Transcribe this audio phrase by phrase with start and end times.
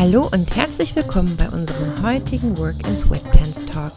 [0.00, 3.92] Hallo und herzlich willkommen bei unserem heutigen Work in Sweatpants Talk.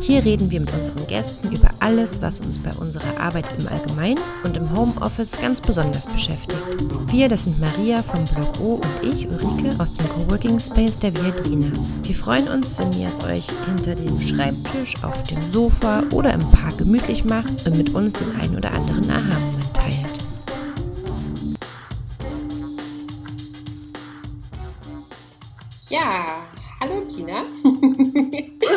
[0.00, 4.20] Hier reden wir mit unseren Gästen über alles, was uns bei unserer Arbeit im Allgemeinen
[4.44, 6.62] und im Homeoffice ganz besonders beschäftigt.
[7.10, 11.12] Wir, das sind Maria vom Blog O und ich, Ulrike, aus dem Coworking Space der
[11.16, 11.72] Viadrina.
[12.04, 16.48] Wir freuen uns, wenn ihr es euch hinter dem Schreibtisch, auf dem Sofa oder im
[16.52, 19.59] Park gemütlich macht und mit uns den ein oder anderen Aha-Moment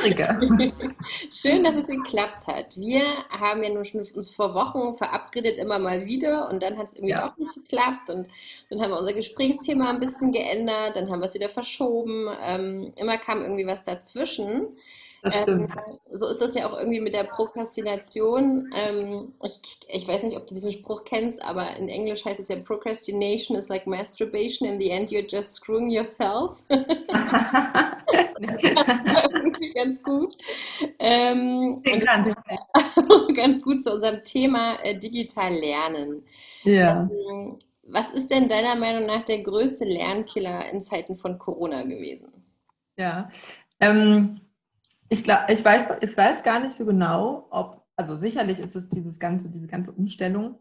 [0.03, 0.73] Ulrike.
[1.31, 2.75] Schön, dass es geklappt hat.
[2.77, 6.89] Wir haben ja nun schon uns vor Wochen verabredet, immer mal wieder, und dann hat
[6.89, 7.27] es irgendwie Ja.
[7.27, 8.09] doch nicht geklappt.
[8.09, 8.27] Und
[8.69, 12.27] dann haben wir unser Gesprächsthema ein bisschen geändert, dann haben wir es wieder verschoben.
[12.41, 14.77] Ähm, immer kam irgendwie was dazwischen.
[15.23, 15.67] Ähm,
[16.11, 18.69] so ist das ja auch irgendwie mit der Prokrastination.
[18.75, 22.49] Ähm, ich, ich weiß nicht, ob du diesen Spruch kennst, aber in Englisch heißt es
[22.49, 24.67] ja Procrastination is like masturbation.
[24.67, 26.63] In the end, you're just screwing yourself.
[29.75, 30.35] Ganz gut.
[30.99, 31.81] Ähm,
[33.35, 36.23] ganz gut zu unserem Thema äh, digital lernen.
[36.63, 37.09] Ja.
[37.09, 42.43] Ähm, was ist denn deiner Meinung nach der größte Lernkiller in Zeiten von Corona gewesen?
[42.97, 43.29] Ja,
[43.79, 44.39] ähm,
[45.09, 48.89] ich glaube, ich weiß, ich weiß gar nicht so genau, ob, also sicherlich ist es
[48.89, 50.59] dieses ganze, diese ganze Umstellung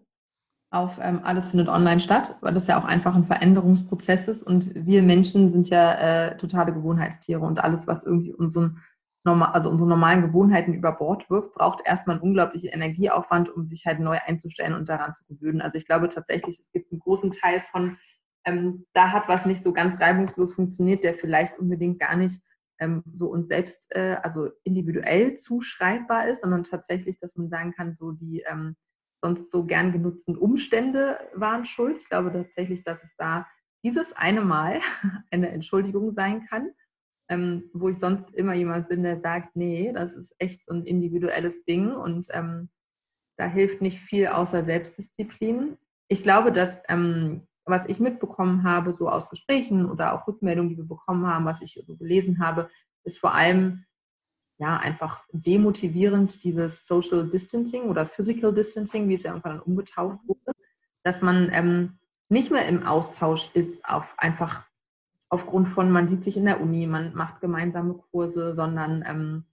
[0.71, 4.75] auf ähm, alles findet online statt, weil das ja auch einfach ein Veränderungsprozess ist und
[4.75, 8.83] wir Menschen sind ja äh, totale Gewohnheitstiere und alles, was irgendwie unseren
[9.25, 13.87] normal, also unsere normalen Gewohnheiten über Bord wirft, braucht erstmal einen unglaublichen Energieaufwand, um sich
[13.87, 15.61] halt neu einzustellen und daran zu gewöhnen.
[15.61, 17.99] Also ich glaube tatsächlich, es gibt einen großen Teil von,
[18.45, 22.41] ähm, da hat was nicht so ganz reibungslos funktioniert, der vielleicht unbedingt gar nicht
[22.83, 27.95] ähm, so uns selbst, äh, also individuell zuschreibbar ist, sondern tatsächlich, dass man sagen kann,
[27.95, 28.77] so die ähm,
[29.23, 31.99] sonst so gern genutzten Umstände waren schuld.
[31.99, 33.47] Ich glaube tatsächlich, dass es da
[33.85, 34.81] dieses eine Mal
[35.31, 36.73] eine Entschuldigung sein kann,
[37.31, 40.85] ähm, wo ich sonst immer jemand bin, der sagt, nee, das ist echt so ein
[40.85, 42.69] individuelles Ding und ähm,
[43.39, 45.79] da hilft nicht viel außer Selbstdisziplin.
[46.09, 50.79] Ich glaube, dass ähm, was ich mitbekommen habe, so aus Gesprächen oder auch Rückmeldungen, die
[50.79, 52.69] wir bekommen haben, was ich so gelesen habe,
[53.05, 53.85] ist vor allem
[54.59, 60.19] ja einfach demotivierend dieses Social Distancing oder Physical Distancing, wie es ja irgendwann dann umgetauft
[60.27, 60.53] wurde,
[61.03, 64.65] dass man ähm, nicht mehr im Austausch ist auf einfach
[65.29, 69.45] aufgrund von, man sieht sich in der Uni, man macht gemeinsame Kurse, sondern ähm,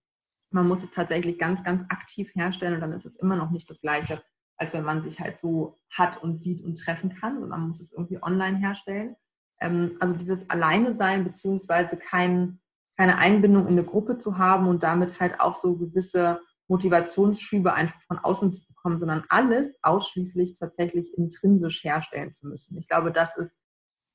[0.51, 3.69] man muss es tatsächlich ganz, ganz aktiv herstellen und dann ist es immer noch nicht
[3.69, 4.21] das Gleiche,
[4.59, 7.79] als wenn man sich halt so hat und sieht und treffen kann, sondern man muss
[7.79, 9.15] es irgendwie online herstellen.
[9.59, 12.59] Ähm, also dieses Alleine sein beziehungsweise kein,
[12.97, 17.99] keine Einbindung in eine Gruppe zu haben und damit halt auch so gewisse Motivationsschübe einfach
[18.03, 22.77] von außen zu bekommen, sondern alles ausschließlich tatsächlich intrinsisch herstellen zu müssen.
[22.77, 23.57] Ich glaube, das ist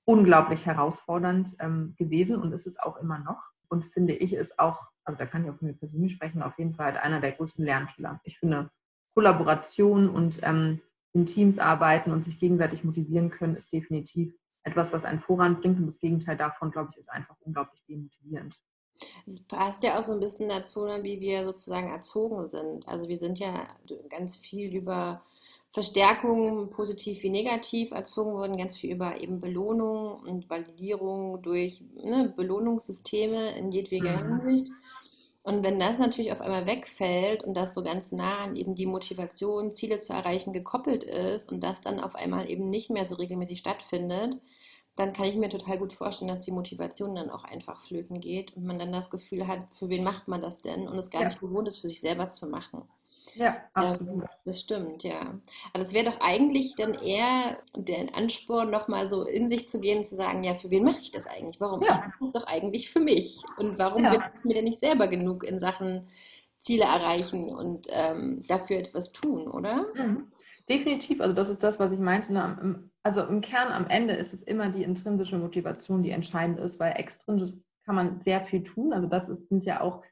[0.04, 3.42] unglaublich herausfordernd ähm, gewesen und ist es auch immer noch.
[3.68, 6.58] Und finde ich ist auch, also da kann ich auch von mir persönlich sprechen, auf
[6.58, 8.20] jeden Fall einer der größten Lernkiller.
[8.24, 8.70] Ich finde,
[9.14, 10.80] Kollaboration und ähm,
[11.12, 15.78] in Teams arbeiten und sich gegenseitig motivieren können, ist definitiv etwas, was einen voranbringt.
[15.78, 18.58] Und das Gegenteil davon, glaube ich, ist einfach unglaublich demotivierend.
[19.26, 22.86] Es passt ja auch so ein bisschen dazu, ne, wie wir sozusagen erzogen sind.
[22.88, 23.66] Also wir sind ja
[24.08, 25.22] ganz viel über
[25.70, 32.32] Verstärkung, positiv wie negativ erzogen worden, ganz viel über eben Belohnung und Validierung durch ne,
[32.36, 34.40] Belohnungssysteme in jedweder Mhm.
[34.40, 34.72] Hinsicht.
[35.44, 38.86] Und wenn das natürlich auf einmal wegfällt und das so ganz nah an eben die
[38.86, 43.14] Motivation, Ziele zu erreichen, gekoppelt ist und das dann auf einmal eben nicht mehr so
[43.16, 44.40] regelmäßig stattfindet,
[44.96, 48.56] dann kann ich mir total gut vorstellen, dass die Motivation dann auch einfach flöten geht
[48.56, 51.22] und man dann das Gefühl hat, für wen macht man das denn und es gar
[51.22, 51.24] Ja.
[51.24, 52.88] nicht gewohnt ist, für sich selber zu machen.
[53.32, 54.28] Ja, absolut.
[54.44, 55.40] das stimmt, ja.
[55.72, 59.98] Also es wäre doch eigentlich dann eher der Ansporn, nochmal so in sich zu gehen
[59.98, 61.60] und zu sagen, ja, für wen mache ich das eigentlich?
[61.60, 61.86] Warum?
[61.88, 62.04] Ich Ja.
[62.04, 63.44] mache das doch eigentlich für mich.
[63.56, 64.10] Und warum Ja.
[64.10, 66.08] bin ich mir denn nicht selber genug in Sachen
[66.58, 69.86] Ziele erreichen und ähm, dafür etwas tun, oder?
[69.94, 70.30] Mhm.
[70.68, 72.32] Definitiv, also das ist das, was ich meinte.
[72.32, 76.80] ne, Also im Kern am Ende ist es immer die intrinsische Motivation, die entscheidend ist,
[76.80, 77.52] weil extrinsisch
[77.84, 78.92] kann man sehr viel tun.
[78.94, 80.02] Also das ist, sind ja auch,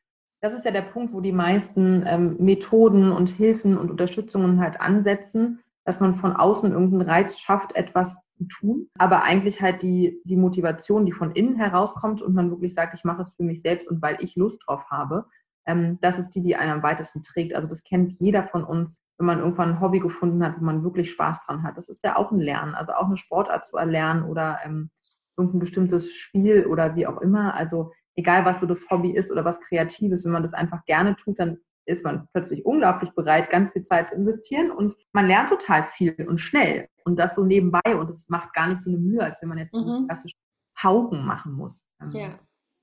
[0.42, 4.80] das ist ja der Punkt, wo die meisten ähm, Methoden und Hilfen und Unterstützungen halt
[4.80, 10.20] ansetzen, dass man von außen irgendeinen Reiz schafft, etwas zu tun, aber eigentlich halt die,
[10.24, 13.62] die Motivation, die von innen herauskommt und man wirklich sagt, ich mache es für mich
[13.62, 15.26] selbst und weil ich Lust drauf habe,
[15.64, 17.54] ähm, das ist die, die einen am weitesten trägt.
[17.54, 20.82] Also das kennt jeder von uns, wenn man irgendwann ein Hobby gefunden hat, wo man
[20.82, 21.76] wirklich Spaß dran hat.
[21.76, 24.90] Das ist ja auch ein Lernen, also auch eine Sportart zu erlernen oder ähm,
[25.36, 27.54] irgendein bestimmtes Spiel oder wie auch immer.
[27.54, 31.16] Also egal, was so das Hobby ist oder was Kreatives, wenn man das einfach gerne
[31.16, 35.48] tut, dann ist man plötzlich unglaublich bereit, ganz viel Zeit zu investieren und man lernt
[35.48, 38.98] total viel und schnell und das so nebenbei und es macht gar nicht so eine
[38.98, 39.84] Mühe, als wenn man jetzt Mhm.
[39.84, 40.36] dieses klassische
[40.78, 41.88] Pauken machen muss.
[42.00, 42.38] Ähm, Ja.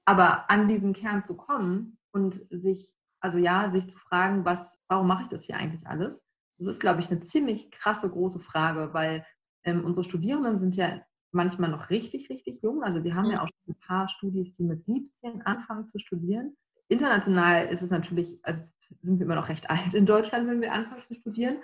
[0.06, 5.08] Aber an diesen Kern zu kommen und sich, also ja, sich zu fragen, was, warum
[5.08, 6.22] mache ich das hier eigentlich alles?
[6.58, 9.26] Das ist, glaube ich, eine ziemlich krasse große Frage, weil
[9.64, 11.00] ähm, unsere Studierenden sind ja
[11.31, 12.84] manchmal noch richtig, richtig jung.
[12.84, 13.31] Also wir haben Mhm.
[13.31, 16.56] ja auch schon ein paar Studis, die mit 17 anfangen zu studieren.
[16.88, 18.62] International ist es natürlich, also
[19.02, 21.58] sind wir immer noch recht alt in Deutschland, wenn wir anfangen zu studieren.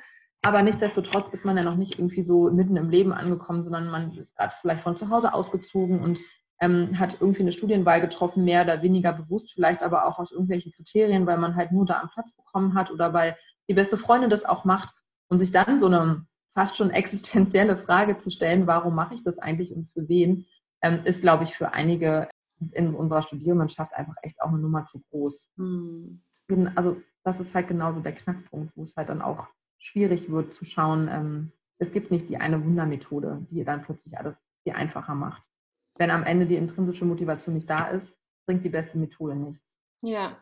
[0.43, 4.13] Aber nichtsdestotrotz ist man ja noch nicht irgendwie so mitten im Leben angekommen, sondern man
[4.15, 6.19] ist gerade vielleicht von zu Hause ausgezogen und
[6.61, 10.71] ähm, hat irgendwie eine Studienwahl getroffen, mehr oder weniger bewusst, vielleicht aber auch aus irgendwelchen
[10.71, 13.35] Kriterien, weil man halt nur da einen Platz bekommen hat oder weil
[13.67, 14.93] die beste Freundin das auch macht
[15.27, 19.39] und sich dann so eine fast schon existenzielle Frage zu stellen, warum mache ich das
[19.39, 20.47] eigentlich und für wen,
[20.81, 22.29] ähm, ist, glaube ich, für einige
[22.71, 25.51] in unserer Studierendenschaft einfach echt auch eine Nummer zu groß.
[25.57, 26.21] Hm.
[26.47, 29.47] Gen- Also das ist halt genauso der Knackpunkt, wo es halt dann auch
[29.77, 34.37] schwierig wird zu schauen, ähm, es gibt nicht die eine Wundermethode, die dann plötzlich alles
[34.63, 35.43] viel einfacher macht.
[35.97, 38.17] Wenn am Ende die intrinsische Motivation nicht da ist,
[38.47, 39.74] bringt die beste Methode nichts.
[40.05, 40.37] Ja,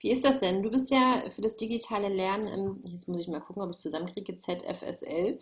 [0.00, 0.62] wie ist das denn?
[0.62, 3.76] Du bist ja für das digitale Lernen im, jetzt muss ich mal gucken, ob ich
[3.76, 5.38] es zusammenkriege, ZFSL.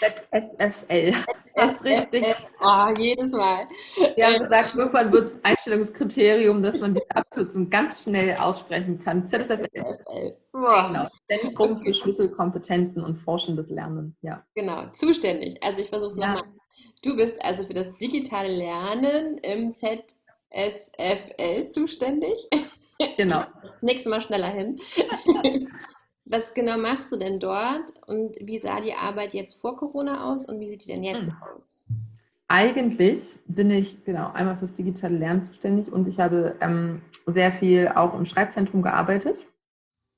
[0.00, 1.12] ZSFL.
[1.56, 2.24] Fast richtig.
[2.60, 3.68] Oh, jedes Mal.
[4.16, 9.24] Wir haben gesagt, irgendwann wird es Einstellungskriterium, dass man die Abkürzung ganz schnell aussprechen kann.
[9.24, 9.68] ZSFL.
[9.72, 10.36] ZFSL.
[10.50, 10.88] Boah.
[10.88, 11.08] Genau.
[11.28, 14.16] Zentrum für Schlüsselkompetenzen und forschendes Lernen.
[14.22, 14.44] Ja.
[14.56, 15.62] Genau, zuständig.
[15.62, 16.34] Also ich versuche es Ja.
[16.34, 16.50] nochmal.
[17.02, 19.70] Du bist also für das digitale Lernen im
[20.54, 22.48] ZSFL zuständig.
[23.16, 23.42] Genau.
[23.62, 24.78] Das nächste Mal schneller hin.
[26.26, 30.46] Was genau machst du denn dort und wie sah die Arbeit jetzt vor Corona aus
[30.46, 31.36] und wie sieht die denn jetzt Hm.
[31.54, 31.82] aus?
[32.48, 37.88] Eigentlich bin ich genau einmal fürs digitale Lernen zuständig und ich habe ähm, sehr viel
[37.88, 39.36] auch im Schreibzentrum gearbeitet,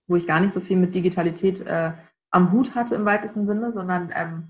[0.07, 1.93] wo ich gar nicht so viel mit Digitalität äh,
[2.31, 4.49] am Hut hatte im weitesten Sinne, sondern ähm,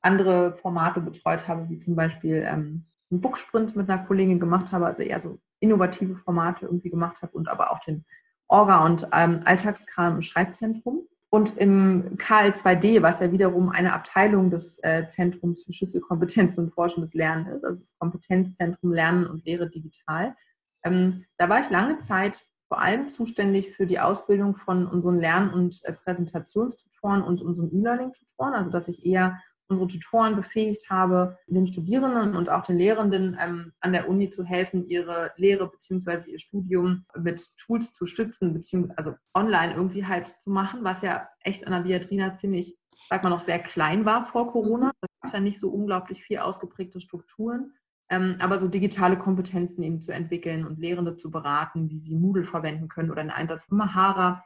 [0.00, 2.84] andere Formate betreut habe, wie zum Beispiel ähm,
[3.14, 7.32] einen Booksprint mit einer Kollegin gemacht habe, also eher so innovative Formate irgendwie gemacht habe
[7.32, 8.04] und aber auch den
[8.48, 11.06] Orga- und ähm, Alltagskram im Schreibzentrum.
[11.30, 17.12] Und im KL2D, was ja wiederum eine Abteilung des äh, Zentrums für Schlüsselkompetenzen und forschendes
[17.12, 20.36] Lernen ist, also das Kompetenzzentrum Lernen und Lehre digital,
[20.84, 25.52] ähm, da war ich lange Zeit vor allem zuständig für die Ausbildung von unseren Lern-
[25.52, 31.66] und äh, Präsentationstutoren und unseren E-Learning-Tutoren, also dass ich eher unsere Tutoren befähigt habe, den
[31.66, 36.30] Studierenden und auch den Lehrenden ähm, an der Uni zu helfen, ihre Lehre bzw.
[36.30, 41.28] ihr Studium mit Tools zu stützen, beziehungsweise also online irgendwie halt zu machen, was ja
[41.40, 42.76] echt an der Viatrina ziemlich,
[43.08, 44.92] sag mal noch, sehr klein war vor Corona.
[45.00, 47.72] Da gab es ja nicht so unglaublich viel ausgeprägte Strukturen.
[48.10, 52.44] Ähm, aber so digitale Kompetenzen eben zu entwickeln und Lehrende zu beraten, wie sie Moodle
[52.44, 54.44] verwenden können oder den Einsatz von Mahara.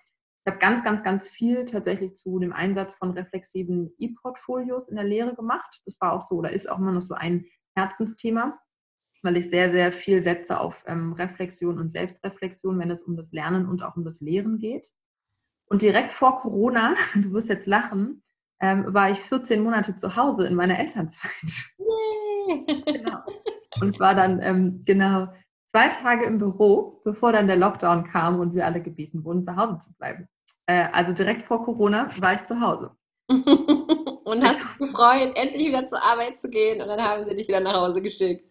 [0.49, 5.05] Ich habe ganz, ganz, ganz viel tatsächlich zu dem Einsatz von reflexiven E-Portfolios in der
[5.05, 5.83] Lehre gemacht.
[5.85, 7.45] Das war auch so oder ist auch immer noch so ein
[7.77, 8.59] Herzensthema,
[9.21, 13.31] weil ich sehr, sehr viel setze auf ähm, Reflexion und Selbstreflexion, wenn es um das
[13.31, 14.91] Lernen und auch um das Lehren geht.
[15.67, 18.23] Und direkt vor Corona, du wirst jetzt lachen,
[18.59, 21.29] ähm, war ich 14 Monate zu Hause in meiner Elternzeit.
[22.87, 23.19] Genau.
[23.83, 25.29] Und war dann ähm, genau
[25.73, 29.55] zwei Tage im Büro, bevor dann der Lockdown kam und wir alle gebeten wurden, zu
[29.55, 30.27] Hause zu bleiben.
[30.69, 32.91] Äh, also direkt vor Corona war ich zu Hause.
[33.29, 37.49] und hast dich gefreut, endlich wieder zur Arbeit zu gehen und dann haben sie dich
[37.49, 38.45] wieder nach Hause geschickt.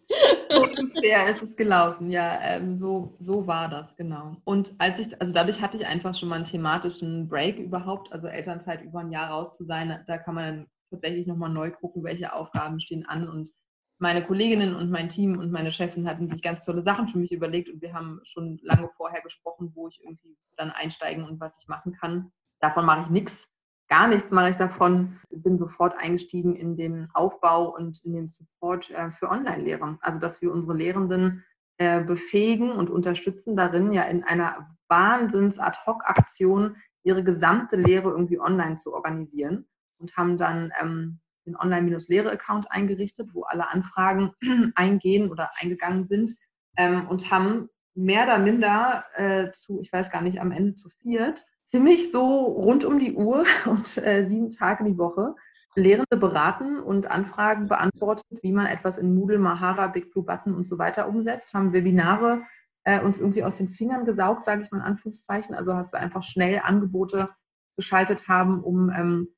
[0.50, 4.36] So ungefähr ist es gelaufen, ja, ähm, so, so war das, genau.
[4.44, 8.26] Und als ich, also dadurch hatte ich einfach schon mal einen thematischen Break überhaupt, also
[8.26, 12.02] Elternzeit über ein Jahr raus zu sein, da kann man dann tatsächlich nochmal neu gucken,
[12.02, 13.50] welche Aufgaben stehen an und
[13.98, 17.32] meine Kolleginnen und mein Team und meine Chefin hatten sich ganz tolle Sachen für mich
[17.32, 21.56] überlegt und wir haben schon lange vorher gesprochen, wo ich irgendwie dann einsteigen und was
[21.60, 22.30] ich machen kann.
[22.60, 23.48] Davon mache ich nichts,
[23.88, 25.18] gar nichts mache ich davon.
[25.30, 29.98] Ich bin sofort eingestiegen in den Aufbau und in den Support äh, für Online-Lehre.
[30.00, 31.44] Also dass wir unsere Lehrenden
[31.78, 38.92] äh, befähigen und unterstützen darin, ja in einer Wahnsinns-Ad-Hoc-Aktion ihre gesamte Lehre irgendwie online zu
[38.92, 39.66] organisieren
[39.98, 44.32] und haben dann ähm, den Online-Lehre-Account eingerichtet, wo alle Anfragen
[44.74, 46.36] eingehen oder eingegangen sind
[46.76, 50.88] ähm, und haben mehr oder minder äh, zu, ich weiß gar nicht, am Ende zu
[50.88, 55.34] viert, ziemlich so rund um die Uhr und äh, sieben Tage die Woche
[55.74, 60.66] Lehrende beraten und Anfragen beantwortet, wie man etwas in Moodle, Mahara, Big Blue Button und
[60.66, 62.42] so weiter umsetzt, haben Webinare
[62.84, 66.00] äh, uns irgendwie aus den Fingern gesaugt, sage ich mal in Anführungszeichen, also dass wir
[66.00, 67.28] einfach schnell Angebote
[67.76, 69.28] geschaltet haben, um ähm,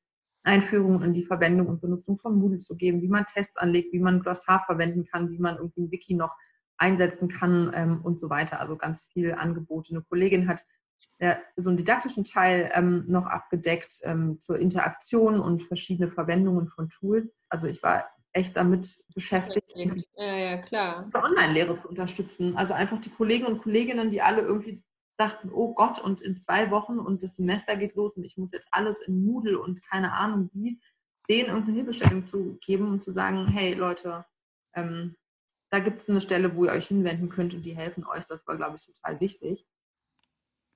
[0.43, 3.99] Einführungen in die Verwendung und Benutzung von Moodle zu geben, wie man Tests anlegt, wie
[3.99, 6.35] man Glossar verwenden kann, wie man irgendwie ein Wiki noch
[6.77, 8.59] einsetzen kann ähm, und so weiter.
[8.59, 9.93] Also ganz viele Angebote.
[9.93, 10.65] Eine Kollegin hat
[11.19, 16.89] äh, so einen didaktischen Teil ähm, noch abgedeckt ähm, zur Interaktion und verschiedene Verwendungen von
[16.89, 17.31] Tools.
[17.49, 21.09] Also ich war echt damit beschäftigt, ja, ja, klar.
[21.13, 22.55] Online-Lehre zu unterstützen.
[22.57, 24.81] Also einfach die Kollegen und Kolleginnen, die alle irgendwie
[25.21, 28.51] dachten, oh Gott, und in zwei Wochen und das Semester geht los und ich muss
[28.51, 30.81] jetzt alles in Moodle und keine Ahnung wie,
[31.29, 34.25] denen irgendeine Hilfestellung zu geben und zu sagen, hey Leute,
[34.73, 35.15] ähm,
[35.69, 38.25] da gibt es eine Stelle, wo ihr euch hinwenden könnt und die helfen euch.
[38.25, 39.65] Das war, glaube ich, total wichtig.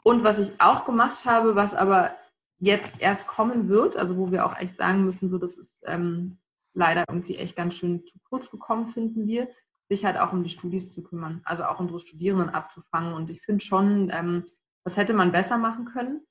[0.03, 2.15] Und was ich auch gemacht habe, was aber
[2.59, 6.37] jetzt erst kommen wird, also wo wir auch echt sagen müssen, so das ist ähm,
[6.73, 9.49] leider irgendwie echt ganz schön zu kurz gekommen, finden wir,
[9.89, 13.13] sich halt auch um die Studis zu kümmern, also auch unsere Studierenden abzufangen.
[13.13, 14.45] Und ich finde schon, ähm,
[14.83, 16.25] das hätte man besser machen können.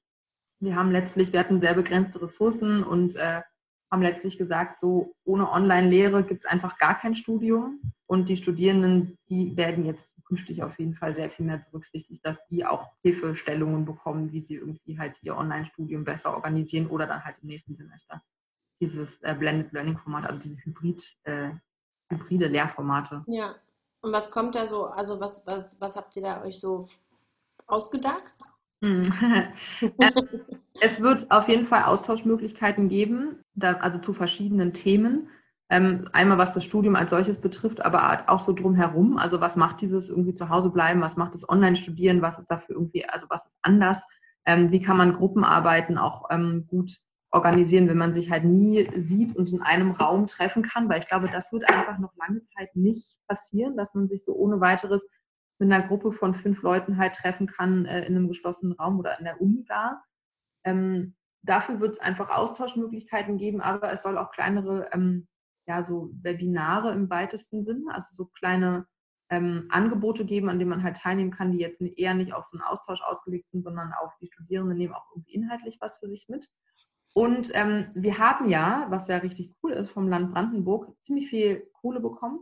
[0.61, 3.43] Wir haben letztlich, wir hatten sehr begrenzte Ressourcen und äh,
[3.91, 7.81] haben letztlich gesagt, so ohne Online-Lehre gibt es einfach gar kein Studium.
[8.07, 12.45] Und die Studierenden, die werden jetzt künftig auf jeden Fall sehr viel mehr berücksichtigt, dass
[12.49, 17.39] die auch Hilfestellungen bekommen, wie sie irgendwie halt ihr Online-Studium besser organisieren oder dann halt
[17.41, 18.23] im nächsten Semester
[18.81, 21.51] dieses äh, Blended Learning Format, also diese Hybrid, äh,
[22.11, 23.25] hybride Lehrformate.
[23.27, 23.55] Ja.
[24.03, 26.87] Und was kommt da so, also was, was, was habt ihr da euch so
[27.67, 28.35] ausgedacht?
[28.83, 29.11] Hm.
[30.81, 35.31] es wird auf jeden Fall Austauschmöglichkeiten geben, da, also zu verschiedenen Themen.
[35.71, 39.17] Ähm, einmal was das Studium als solches betrifft, aber auch so drumherum.
[39.17, 42.77] Also was macht dieses irgendwie zu Hause bleiben, was macht das Online-Studieren, was ist dafür
[42.77, 44.07] irgendwie, also was ist anders,
[44.45, 46.99] ähm, wie kann man Gruppenarbeiten auch ähm, gut
[47.35, 51.09] organisieren, wenn man sich halt nie sieht und in einem Raum treffen kann, weil ich
[51.09, 55.07] glaube, das wird einfach noch lange Zeit nicht passieren, dass man sich so ohne weiteres
[55.59, 59.19] mit einer Gruppe von fünf Leuten halt treffen kann äh, in einem geschlossenen Raum oder
[59.19, 60.05] in der Uni gar.
[60.65, 65.27] Ähm, dafür wird es einfach Austauschmöglichkeiten geben, aber es soll auch kleinere ähm,
[65.67, 68.87] ja, so Webinare im weitesten Sinn, also so kleine
[69.31, 72.59] ähm, Angebote geben, an denen man halt teilnehmen kann, die jetzt eher nicht auf so
[72.59, 76.29] einen Austausch ausgelegt sind, sondern auch die Studierenden nehmen auch irgendwie inhaltlich was für sich
[76.29, 76.49] mit.
[77.17, 81.71] Und ähm, wir haben ja, was ja richtig cool ist, vom Land Brandenburg ziemlich viel
[81.73, 82.41] Kohle bekommen,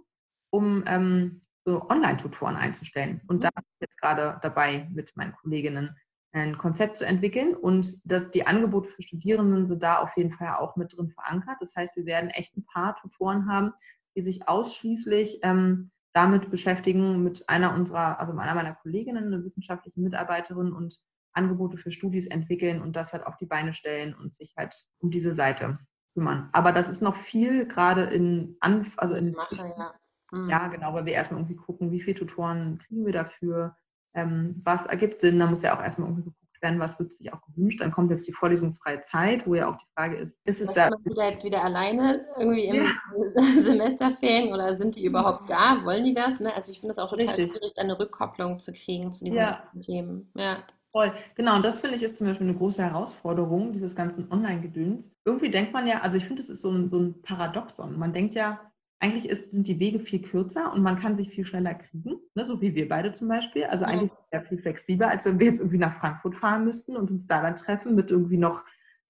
[0.51, 3.21] um ähm, so Online-Tutoren einzustellen.
[3.29, 5.95] Und da bin ich jetzt gerade dabei mit meinen Kolleginnen
[6.33, 10.55] ein Konzept zu entwickeln und dass die Angebote für Studierenden sind da auf jeden Fall
[10.57, 11.59] auch mit drin verankert.
[11.61, 13.75] Das heißt, wir werden echt ein paar Tutoren haben,
[14.17, 20.01] die sich ausschließlich ähm, damit beschäftigen, mit einer unserer, also einer meiner Kolleginnen, eine wissenschaftliche
[20.01, 21.03] Mitarbeiterin und
[21.33, 25.11] Angebote für Studis entwickeln und das halt auf die Beine stellen und sich halt um
[25.11, 25.79] diese Seite
[26.15, 26.49] kümmern.
[26.53, 29.95] Aber das ist noch viel gerade in Anf also in Mache, ja.
[30.31, 30.49] Mhm.
[30.49, 33.77] ja, genau, weil wir erstmal irgendwie gucken, wie viele Tutoren kriegen wir dafür,
[34.15, 37.33] ähm, was ergibt Sinn, da muss ja auch erstmal irgendwie geguckt werden, was wird sich
[37.33, 37.81] auch gewünscht.
[37.81, 40.91] Dann kommt jetzt die vorlesungsfreie Zeit, wo ja auch die Frage ist, ist es da.
[41.03, 42.91] Sind da jetzt wieder alleine irgendwie im ja.
[43.63, 45.85] Semesterferien oder sind die überhaupt da?
[45.85, 46.41] Wollen die das?
[46.41, 46.55] Ne?
[46.55, 47.53] Also ich finde es auch total Richtig.
[47.53, 49.63] schwierig, eine Rückkopplung zu kriegen zu diesen ja.
[49.81, 50.31] Themen.
[50.37, 50.59] Ja.
[50.93, 51.11] Voll.
[51.37, 55.17] Genau, und das finde ich ist zum Beispiel eine große Herausforderung, dieses ganzen Online-Gedöns.
[55.25, 57.99] Irgendwie denkt man ja, also ich finde, es ist so ein, so ein Paradoxon.
[57.99, 58.61] Man denkt ja,
[59.01, 62.45] eigentlich ist, sind die Wege viel kürzer und man kann sich viel schneller kriegen, ne,
[62.45, 63.65] so wie wir beide zum Beispiel.
[63.65, 64.17] Also eigentlich ja.
[64.17, 67.27] sind wir viel flexibler, als wenn wir jetzt irgendwie nach Frankfurt fahren müssten und uns
[67.27, 68.65] da dann treffen mit irgendwie noch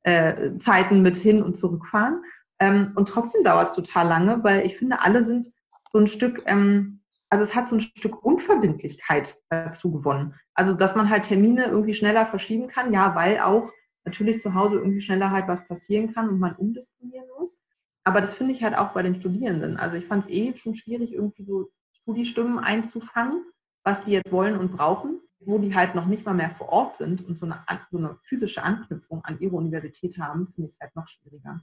[0.04, 2.22] äh, Zeiten mit hin und zurückfahren.
[2.58, 5.52] Ähm, und trotzdem dauert es total lange, weil ich finde, alle sind
[5.92, 7.01] so ein Stück, ähm,
[7.32, 10.34] also es hat so ein Stück Unverbindlichkeit dazu gewonnen.
[10.52, 13.72] Also dass man halt Termine irgendwie schneller verschieben kann, ja, weil auch
[14.04, 17.56] natürlich zu Hause irgendwie schneller halt was passieren kann und man umdisponieren muss.
[18.04, 19.78] Aber das finde ich halt auch bei den Studierenden.
[19.78, 21.70] Also ich fand es eh schon schwierig, irgendwie so
[22.02, 23.46] Studiestimmen einzufangen,
[23.82, 26.96] was die jetzt wollen und brauchen, wo die halt noch nicht mal mehr vor Ort
[26.96, 30.80] sind und so eine, so eine physische Anknüpfung an ihre Universität haben, finde ich es
[30.80, 31.62] halt noch schwieriger.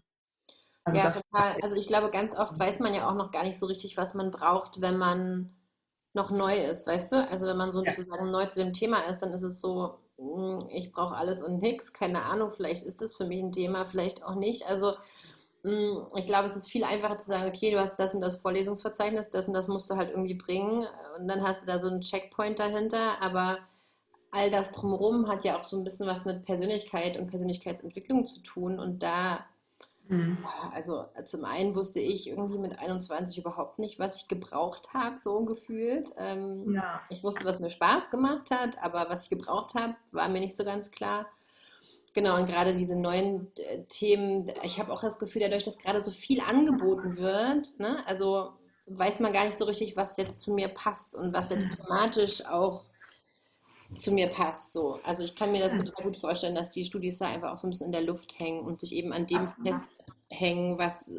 [0.84, 1.62] Also ja, total.
[1.62, 4.16] Also ich glaube, ganz oft weiß man ja auch noch gar nicht so richtig, was
[4.16, 5.56] man braucht, wenn man
[6.14, 7.28] noch neu ist, weißt du?
[7.30, 7.94] Also wenn man so ja.
[7.94, 11.62] sozusagen neu zu dem Thema ist, dann ist es so, hm, ich brauche alles und
[11.62, 14.68] nichts, keine Ahnung, vielleicht ist das für mich ein Thema, vielleicht auch nicht.
[14.68, 14.94] Also
[15.64, 18.38] hm, ich glaube, es ist viel einfacher zu sagen, okay, du hast das und das
[18.38, 20.88] Vorlesungsverzeichnis, das und das musst du halt irgendwie bringen
[21.18, 23.60] und dann hast du da so einen Checkpoint dahinter, aber
[24.32, 28.42] all das drumherum hat ja auch so ein bisschen was mit Persönlichkeit und Persönlichkeitsentwicklung zu
[28.42, 29.46] tun und da,
[30.10, 30.38] mhm.
[30.74, 35.46] also zum einen wusste ich irgendwie mit 21 überhaupt nicht, was ich gebraucht habe, so
[35.46, 36.12] gefühlt.
[36.18, 37.02] Ähm, ja.
[37.10, 40.56] Ich wusste, was mir Spaß gemacht hat, aber was ich gebraucht habe, war mir nicht
[40.56, 41.28] so ganz klar.
[42.14, 46.02] Genau, und gerade diese neuen äh, Themen, ich habe auch das Gefühl, dadurch, dass gerade
[46.02, 48.54] so viel angeboten wird, ne, also
[48.88, 52.46] weiß man gar nicht so richtig, was jetzt zu mir passt und was jetzt thematisch
[52.46, 52.84] auch
[53.98, 54.74] zu mir passt.
[54.74, 55.00] So.
[55.04, 57.68] Also ich kann mir das total gut vorstellen, dass die Studis da einfach auch so
[57.68, 61.12] ein bisschen in der Luft hängen und sich eben an dem festhängen, was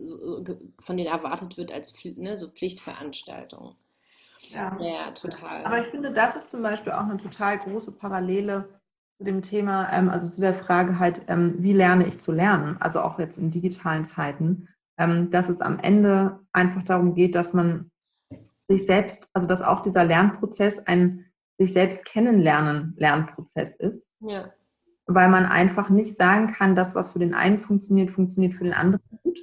[0.81, 3.75] von denen erwartet wird als ne, so Pflichtveranstaltung.
[4.49, 4.77] Ja.
[4.81, 5.65] ja, total.
[5.65, 8.69] Aber ich finde, das ist zum Beispiel auch eine total große Parallele
[9.19, 12.77] zu dem Thema, ähm, also zu der Frage halt, ähm, wie lerne ich zu lernen?
[12.81, 14.69] Also auch jetzt in digitalen Zeiten.
[14.99, 17.91] ähm, dass es am Ende einfach darum geht, dass man
[18.69, 21.30] sich selbst, also dass auch dieser Lernprozess ein
[21.61, 24.11] sich selbst kennenlernen Lernprozess ist.
[24.21, 24.51] Ja.
[25.07, 28.73] Weil man einfach nicht sagen kann, dass was für den einen funktioniert, funktioniert für den
[28.73, 29.39] anderen gut,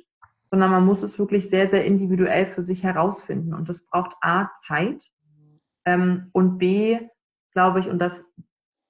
[0.47, 3.53] sondern man muss es wirklich sehr, sehr individuell für sich herausfinden.
[3.53, 5.11] Und das braucht A, Zeit
[5.85, 6.99] ähm, und B,
[7.51, 8.25] glaube ich, und das,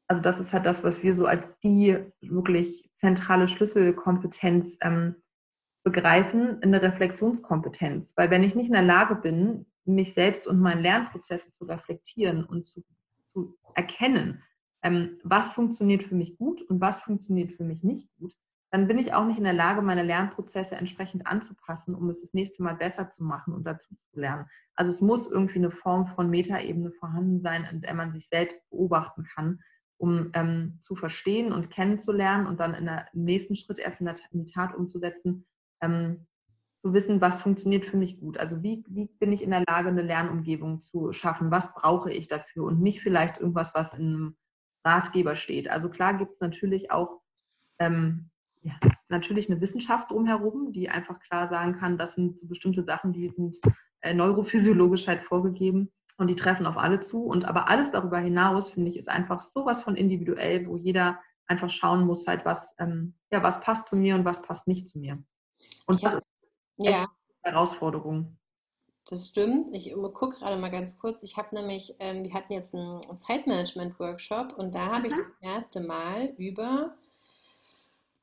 [0.08, 5.16] also das ist halt das, was wir so als die wirklich zentrale Schlüsselkompetenz ähm,
[5.84, 8.14] begreifen, eine Reflexionskompetenz.
[8.16, 12.46] Weil wenn ich nicht in der Lage bin, mich selbst und meinen Lernprozesse zu reflektieren
[12.46, 12.84] und zu
[13.78, 14.44] erkennen,
[14.84, 18.34] ähm, was funktioniert für mich gut und was funktioniert für mich nicht gut,
[18.72, 22.34] dann bin ich auch nicht in der Lage, meine Lernprozesse entsprechend anzupassen, um es das
[22.34, 24.46] nächste Mal besser zu machen und dazu zu lernen.
[24.76, 28.70] Also es muss irgendwie eine Form von Metaebene vorhanden sein, in der man sich selbst
[28.70, 29.62] beobachten kann,
[29.98, 34.16] um ähm, zu verstehen und kennenzulernen und dann der, im nächsten Schritt erst in, der,
[34.32, 35.46] in die Tat umzusetzen,
[35.82, 36.28] ähm,
[36.82, 38.38] zu wissen, was funktioniert für mich gut.
[38.38, 41.52] Also wie, wie bin ich in der Lage, eine Lernumgebung zu schaffen?
[41.52, 42.66] Was brauche ich dafür?
[42.66, 44.38] Und nicht vielleicht irgendwas, was in einem
[44.86, 45.70] Ratgeber steht.
[45.70, 47.22] Also klar gibt es natürlich auch
[47.80, 48.30] ähm,
[48.62, 48.74] ja,
[49.10, 53.30] natürlich eine Wissenschaft drumherum, die einfach klar sagen kann, das sind so bestimmte Sachen, die
[53.30, 53.58] sind
[54.02, 57.24] äh, neurophysiologisch halt vorgegeben und die treffen auf alle zu.
[57.24, 61.70] Und aber alles darüber hinaus, finde ich, ist einfach sowas von individuell, wo jeder einfach
[61.70, 65.00] schauen muss, halt, was, ähm, ja, was passt zu mir und was passt nicht zu
[65.00, 65.24] mir.
[65.86, 66.22] Und ist
[66.78, 67.08] ja.
[67.44, 68.38] eine Herausforderung.
[69.10, 69.74] Das stimmt.
[69.74, 71.24] Ich gucke gerade mal ganz kurz.
[71.24, 75.80] Ich habe nämlich, ähm, wir hatten jetzt einen Zeitmanagement-Workshop und da habe ich das erste
[75.80, 76.98] Mal über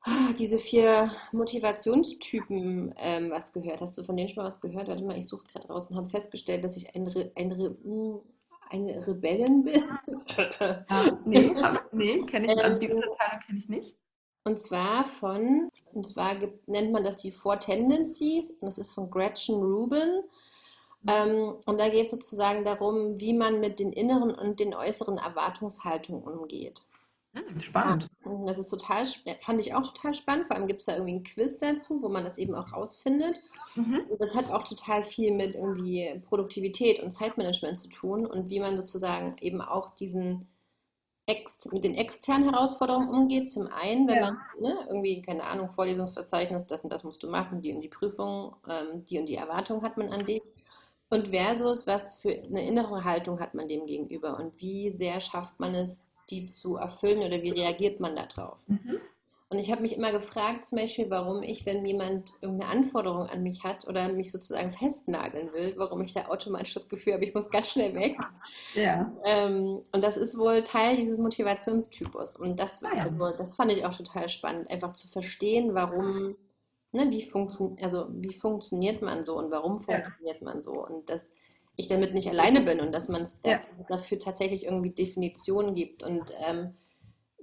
[0.07, 3.81] Ah, diese vier Motivationstypen ähm, was gehört.
[3.81, 4.87] Hast du von denen schon mal was gehört?
[4.87, 7.75] Warte mal, ich suche gerade raus und habe festgestellt, dass ich ein, Re ein Re
[7.83, 8.19] hm,
[8.69, 9.83] eine Rebellin bin.
[10.59, 11.51] Ja, nee,
[11.91, 13.97] nee kenne ich, also die ähm, Unterteilung kenne ich nicht.
[14.43, 18.91] Und zwar von, und zwar gibt, nennt man das die Four Tendencies und das ist
[18.91, 20.23] von Gretchen Rubin.
[21.07, 25.17] Ähm, und da geht es sozusagen darum, wie man mit den inneren und den äußeren
[25.17, 26.81] Erwartungshaltungen umgeht.
[27.33, 28.07] Hm, spannend.
[28.45, 29.05] Das ist total,
[29.39, 30.47] fand ich auch total spannend.
[30.47, 33.41] Vor allem gibt es da irgendwie einen Quiz dazu, wo man das eben auch rausfindet.
[33.75, 34.05] Mhm.
[34.19, 38.77] Das hat auch total viel mit irgendwie Produktivität und Zeitmanagement zu tun und wie man
[38.77, 40.47] sozusagen eben auch diesen
[41.27, 43.49] Ex mit den externen Herausforderungen umgeht.
[43.49, 44.21] Zum einen, wenn ja.
[44.21, 47.89] man ne, irgendwie, keine Ahnung, Vorlesungsverzeichnis, das und das musst du machen, die und die
[47.89, 50.43] Prüfung, ähm, die und die Erwartung hat man an dich.
[51.09, 55.59] Und versus, was für eine innere Haltung hat man dem gegenüber und wie sehr schafft
[55.59, 58.67] man es, die zu erfüllen oder wie reagiert man darauf?
[58.67, 58.99] Mhm.
[59.49, 63.43] Und ich habe mich immer gefragt, zum Beispiel, warum ich, wenn jemand irgendeine Anforderung an
[63.43, 67.35] mich hat oder mich sozusagen festnageln will, warum ich da automatisch das Gefühl habe, ich
[67.35, 68.17] muss ganz schnell weg.
[68.73, 69.11] Ja.
[69.23, 72.35] Ähm, und das ist wohl Teil dieses Motivationstypus.
[72.35, 73.03] Und das, ah, ja.
[73.03, 76.35] also, das fand ich auch total spannend, einfach zu verstehen, warum,
[76.91, 80.43] ne, wie, funktio also, wie funktioniert man so und warum funktioniert ja.
[80.43, 80.85] man so.
[80.85, 81.31] Und das
[81.77, 83.59] ich damit nicht alleine bin und dass man es ja.
[83.89, 86.73] dafür tatsächlich irgendwie Definitionen gibt und ähm,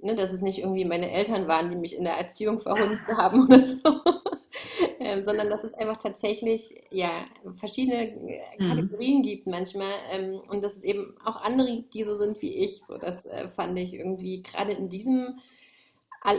[0.03, 3.45] ne, dass es nicht irgendwie meine Eltern waren, die mich in der Erziehung verhunzt haben
[3.45, 3.99] oder so,
[4.99, 7.09] ähm, sondern dass es einfach tatsächlich ja
[7.55, 8.69] verschiedene äh, mhm.
[8.69, 9.23] Kategorien mhm.
[9.23, 12.83] gibt manchmal ähm, und dass es eben auch andere gibt, die so sind wie ich.
[12.83, 15.39] So, das äh, fand ich irgendwie gerade in diesem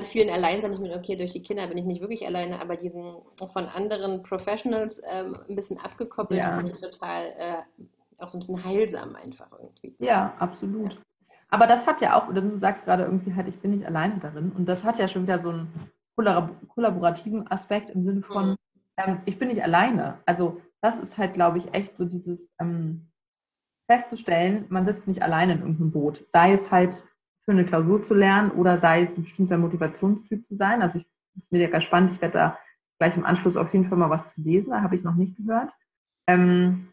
[0.05, 3.16] vielen Alleinsein, ich meine, okay, durch die Kinder bin ich nicht wirklich alleine, aber diesen
[3.53, 6.57] von anderen Professionals ähm, ein bisschen abgekoppelt, ja.
[6.57, 7.83] finde ich total äh,
[8.18, 9.94] auch so ein bisschen heilsam einfach irgendwie.
[9.98, 10.96] Ja, absolut.
[11.55, 14.19] Aber das hat ja auch, oder du sagst gerade irgendwie halt, ich bin nicht alleine
[14.19, 14.51] darin.
[14.51, 15.69] Und das hat ja schon wieder so einen
[16.17, 18.57] kollaborativen Aspekt im Sinne von, mhm.
[18.97, 20.19] ähm, ich bin nicht alleine.
[20.27, 23.07] Also das ist halt, glaube ich, echt so dieses ähm,
[23.88, 26.29] festzustellen, man sitzt nicht alleine in irgendeinem Boot.
[26.29, 26.95] Sei es halt
[27.45, 30.83] für eine Klausur zu lernen oder sei es ein bestimmter Motivationstyp zu sein.
[30.83, 31.07] Also ich
[31.40, 32.14] ist mir mega spannend.
[32.14, 32.59] Ich werde da
[32.99, 34.71] gleich im Anschluss auf jeden Fall mal was zu lesen.
[34.71, 35.71] Da habe ich noch nicht gehört.
[36.27, 36.88] Ähm,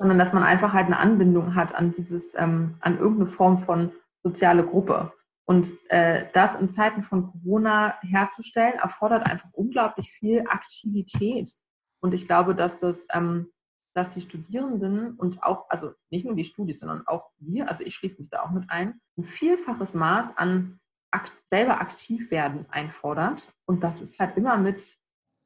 [0.00, 3.92] sondern dass man einfach halt eine Anbindung hat an dieses, ähm, an irgendeine Form von
[4.22, 5.12] soziale Gruppe.
[5.44, 11.52] Und äh, das in Zeiten von Corona herzustellen, erfordert einfach unglaublich viel Aktivität.
[12.00, 13.50] Und ich glaube, dass das ähm,
[13.94, 17.94] dass die Studierenden und auch, also nicht nur die Studis, sondern auch wir, also ich
[17.96, 23.52] schließe mich da auch mit ein, ein vielfaches Maß an akt selber aktiv werden einfordert.
[23.66, 24.96] Und das ist halt immer mit,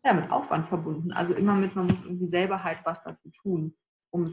[0.04, 1.12] ja, mit Aufwand verbunden.
[1.12, 3.74] Also immer mit, man muss irgendwie selber halt was dafür tun.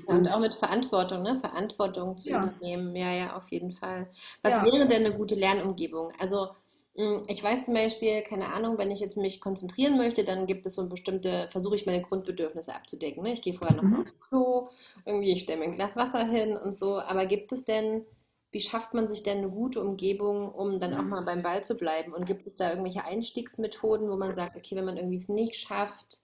[0.08, 1.38] Und auch mit Verantwortung, ne?
[1.38, 2.44] Verantwortung zu ja.
[2.44, 2.96] übernehmen.
[2.96, 4.08] Ja, ja, auf jeden Fall.
[4.44, 4.66] Was ja.
[4.66, 6.12] wäre denn eine gute Lernumgebung?
[6.20, 6.50] Also
[6.96, 10.66] hm, ich weiß zum Beispiel, keine Ahnung, wenn ich jetzt mich konzentrieren möchte, dann gibt
[10.66, 13.24] es so bestimmte, versuche ich meine Grundbedürfnisse abzudecken.
[13.24, 13.34] Ne?
[13.34, 14.02] Ich gehe vorher noch mhm.
[14.02, 14.68] aufs Klo,
[15.06, 17.00] irgendwie, ich stelle mir ein Glas Wasser hin und so.
[17.00, 18.06] Aber gibt es denn,
[18.52, 21.76] wie schafft man sich denn eine gute Umgebung, um dann auch mal beim Ball zu
[21.76, 22.14] bleiben?
[22.14, 25.56] Und gibt es da irgendwelche Einstiegsmethoden, wo man sagt, okay, wenn man irgendwie es nicht
[25.56, 26.22] schafft,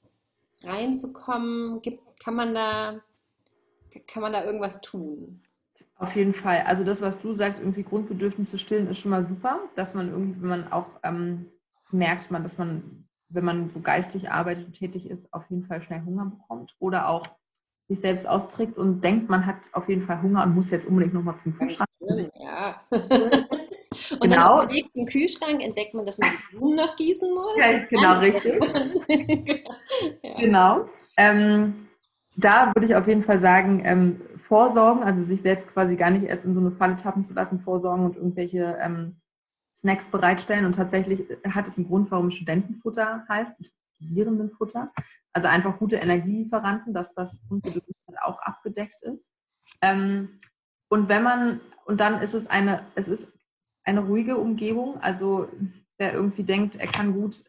[0.64, 1.82] reinzukommen?
[1.82, 3.00] Gibt, kann man da,
[4.08, 5.42] kann man da irgendwas tun?
[6.00, 6.64] Auf jeden Fall.
[6.68, 10.42] Also das, was du sagst, irgendwie Grundbedürfnisse stillen, ist schon mal super, dass man irgendwie,
[10.42, 11.48] wenn man auch ähm,
[11.92, 15.82] merkt, man, dass man, wenn man so geistig arbeitet und tätig ist, auf jeden Fall
[15.82, 17.28] schnell Hunger bekommt oder auch
[17.88, 21.14] sich selbst austrägt und denkt, man hat auf jeden Fall Hunger und muss jetzt unbedingt
[21.14, 21.90] nochmal zum Kühlschrank.
[22.36, 22.80] Ja.
[22.92, 24.62] und genau.
[24.62, 27.58] dann im Kühlschrank entdeckt man, dass man die Blumen noch gießen muss.
[27.58, 28.54] Ja, genau, richtig.
[30.22, 30.40] ja.
[30.40, 30.90] Genau.
[31.16, 31.87] Ähm,
[32.38, 36.24] da würde ich auf jeden Fall sagen, ähm, vorsorgen, also sich selbst quasi gar nicht
[36.24, 39.18] erst in so eine Falle tappen zu lassen, vorsorgen und irgendwelche ähm,
[39.76, 40.66] Snacks bereitstellen.
[40.66, 43.54] Und tatsächlich hat es einen Grund, warum Studentenfutter heißt,
[43.96, 44.92] Studierendenfutter.
[45.34, 49.32] Also einfach gute Energielieferanten, dass das Grundbedürfnis auch abgedeckt ist.
[49.82, 50.40] Ähm,
[50.90, 53.32] und wenn man, und dann ist es eine, es ist
[53.84, 55.02] eine ruhige Umgebung.
[55.02, 55.50] Also
[55.98, 57.44] wer irgendwie denkt, er kann gut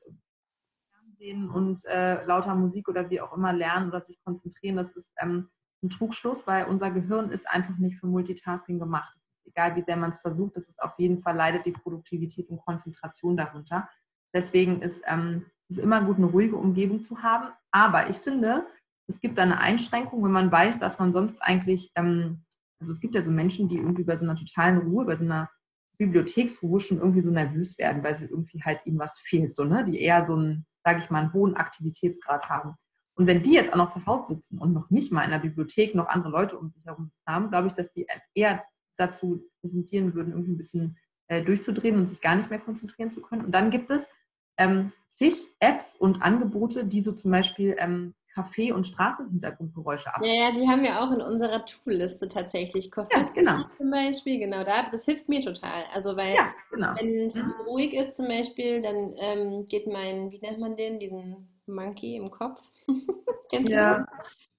[1.18, 5.12] Fernsehen und äh, lauter Musik oder wie auch immer lernen oder sich konzentrieren, das ist
[5.20, 5.48] ähm,
[5.82, 9.14] ein Trugschluss, weil unser Gehirn ist einfach nicht für Multitasking gemacht.
[9.44, 12.60] Egal wie sehr man es versucht, es ist auf jeden Fall leidet die Produktivität und
[12.60, 13.88] Konzentration darunter.
[14.34, 17.48] Deswegen ist ähm, es immer gut, eine ruhige Umgebung zu haben.
[17.70, 18.66] Aber ich finde,
[19.06, 22.44] es gibt da eine Einschränkung, wenn man weiß, dass man sonst eigentlich, ähm,
[22.80, 25.24] also es gibt ja so Menschen, die irgendwie bei so einer totalen Ruhe, bei so
[25.24, 25.50] einer
[25.96, 29.84] Bibliotheksruhe schon irgendwie so nervös werden, weil sie irgendwie halt ihnen was fehlt, so, ne?
[29.84, 32.74] die eher so einen, sage ich mal, einen hohen Aktivitätsgrad haben.
[33.14, 35.40] Und wenn die jetzt auch noch zu Hause sitzen und noch nicht mal in der
[35.40, 38.64] Bibliothek noch andere Leute um sich herum haben, glaube ich, dass die eher
[38.96, 43.20] dazu tendieren würden, irgendwie ein bisschen äh, durchzudrehen und sich gar nicht mehr konzentrieren zu
[43.20, 43.44] können.
[43.44, 44.08] Und dann gibt es
[44.56, 50.22] ähm, zig Apps und Angebote, die so zum Beispiel ähm, Kaffee- und Straßenhintergrundgeräusche ab.
[50.24, 52.88] Ja, ja, die haben wir auch in unserer Tool-Liste tatsächlich.
[52.90, 53.56] Kaffee ja, genau.
[53.76, 55.84] zum Beispiel, genau, da, das hilft mir total.
[55.92, 56.94] Also, weil ja, genau.
[57.00, 57.46] wenn es ja.
[57.46, 62.14] zu ruhig ist zum Beispiel, dann ähm, geht mein, wie nennt man den, diesen Monkey
[62.14, 62.60] im Kopf.
[63.50, 63.98] Kennst ja.
[63.98, 64.04] du?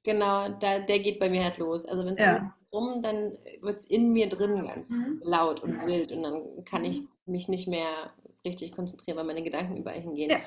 [0.03, 1.85] Genau, da, der geht bei mir halt los.
[1.85, 2.53] Also wenn es ja.
[2.73, 5.21] rum, dann wird es in mir drin ganz mhm.
[5.23, 7.07] laut und wild und dann kann ich mhm.
[7.27, 8.11] mich nicht mehr
[8.43, 10.31] richtig konzentrieren, weil meine Gedanken überall hingehen.
[10.31, 10.39] Ja.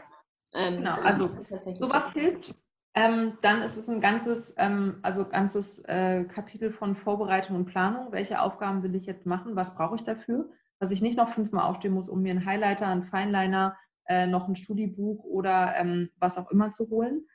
[0.54, 1.30] Ähm, genau, also
[1.78, 2.54] sowas hilft.
[2.94, 8.12] Ähm, dann ist es ein ganzes, ähm, also ganzes äh, Kapitel von Vorbereitung und Planung.
[8.12, 9.57] Welche Aufgaben will ich jetzt machen?
[9.57, 10.50] Was brauche ich dafür?
[10.78, 13.76] Dass ich nicht noch fünfmal aufstehen muss, um mir einen Highlighter, einen Feinliner,
[14.07, 17.26] äh, noch ein Studiebuch oder ähm, was auch immer zu holen.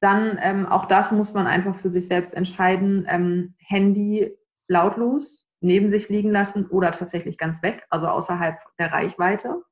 [0.00, 3.06] Dann ähm, auch das muss man einfach für sich selbst entscheiden.
[3.08, 4.36] Ähm, Handy
[4.68, 9.62] lautlos neben sich liegen lassen oder tatsächlich ganz weg, also außerhalb der Reichweite.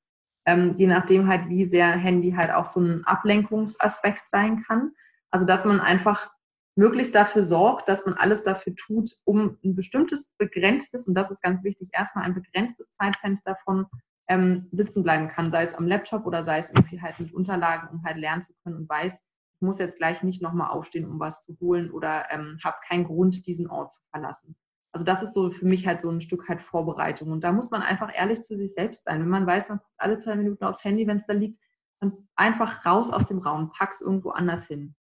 [0.47, 4.93] Ähm, je nachdem halt, wie sehr Handy halt auch so ein Ablenkungsaspekt sein kann.
[5.37, 6.31] Also dass man einfach
[6.77, 11.43] möglichst dafür sorgt, dass man alles dafür tut, um ein bestimmtes begrenztes, und das ist
[11.43, 13.85] ganz wichtig, erstmal ein begrenztes Zeitfenster von
[14.29, 17.91] ähm, sitzen bleiben kann, sei es am Laptop oder sei es irgendwie halt mit Unterlagen,
[17.91, 21.21] um halt lernen zu können und weiß, ich muss jetzt gleich nicht nochmal aufstehen, um
[21.21, 24.57] was zu holen oder ähm, habe keinen Grund, diesen Ort zu verlassen.
[24.93, 27.31] Also das ist so für mich halt so ein Stück halt Vorbereitung.
[27.31, 29.21] Und da muss man einfach ehrlich zu sich selbst sein.
[29.21, 31.61] Wenn man weiß, man guckt alle zwei Minuten aufs Handy, wenn es da liegt,
[32.01, 34.95] dann einfach raus aus dem Raum, pack's irgendwo anders hin.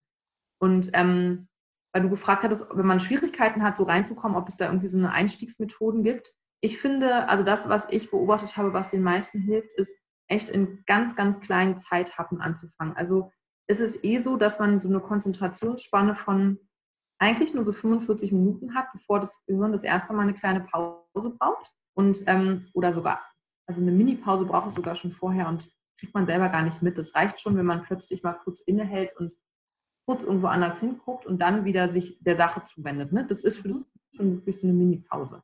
[0.65, 1.47] Und ähm,
[1.93, 4.97] weil du gefragt hattest, wenn man Schwierigkeiten hat, so reinzukommen, ob es da irgendwie so
[4.97, 9.69] eine Einstiegsmethoden gibt, ich finde, also das, was ich beobachtet habe, was den meisten hilft,
[9.77, 9.95] ist
[10.27, 12.97] echt in ganz, ganz kleinen Zeithappen anzufangen.
[12.97, 13.31] Also
[13.69, 16.59] ist es eh so, dass man so eine Konzentrationsspanne von
[17.19, 21.37] eigentlich nur so 45 Minuten hat, bevor das Gehirn das erste Mal eine kleine Pause
[21.39, 21.75] braucht.
[21.95, 23.23] Und, ähm, oder sogar,
[23.69, 26.97] also eine Mini-Pause braucht es sogar schon vorher und kriegt man selber gar nicht mit.
[26.97, 29.35] Das reicht schon, wenn man plötzlich mal kurz innehält und
[30.07, 33.13] kurz irgendwo anders hinguckt und dann wieder sich der Sache zuwendet.
[33.13, 33.27] Ne?
[33.27, 35.43] Das ist für das schon wirklich so eine Mini-Pause.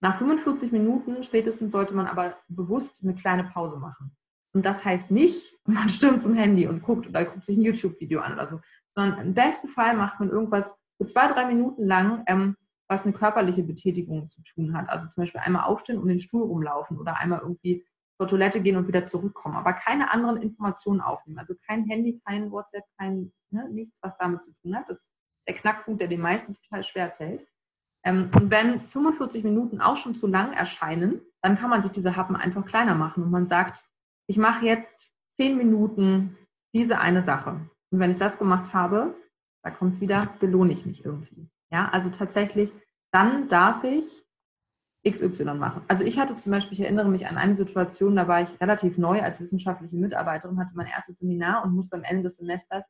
[0.00, 4.16] Nach 45 Minuten spätestens sollte man aber bewusst eine kleine Pause machen.
[4.52, 8.20] Und das heißt nicht, man stürmt zum Handy und guckt oder guckt sich ein YouTube-Video
[8.20, 8.60] an oder so,
[8.94, 12.56] sondern im besten Fall macht man irgendwas für zwei, drei Minuten lang, ähm,
[12.88, 14.88] was eine körperliche Betätigung zu tun hat.
[14.88, 17.84] Also zum Beispiel einmal aufstehen und den Stuhl rumlaufen oder einmal irgendwie
[18.18, 21.38] zur Toilette gehen und wieder zurückkommen, aber keine anderen Informationen aufnehmen.
[21.38, 24.88] Also kein Handy, kein WhatsApp, kein ne, nichts, was damit zu tun hat.
[24.88, 25.14] Das ist
[25.46, 27.46] der Knackpunkt, der den meisten total schwer fällt.
[28.04, 32.16] Ähm, und wenn 45 Minuten auch schon zu lang erscheinen, dann kann man sich diese
[32.16, 33.84] Happen einfach kleiner machen und man sagt,
[34.28, 36.36] ich mache jetzt 10 Minuten
[36.74, 37.60] diese eine Sache.
[37.90, 39.14] Und wenn ich das gemacht habe,
[39.62, 41.48] da kommt es wieder, belohne ich mich irgendwie.
[41.70, 42.72] Ja, also tatsächlich,
[43.12, 44.25] dann darf ich
[45.08, 45.82] XY machen.
[45.88, 48.98] Also ich hatte zum Beispiel, ich erinnere mich an eine Situation, da war ich relativ
[48.98, 52.86] neu als wissenschaftliche Mitarbeiterin, hatte mein erstes Seminar und musste am Ende des Semesters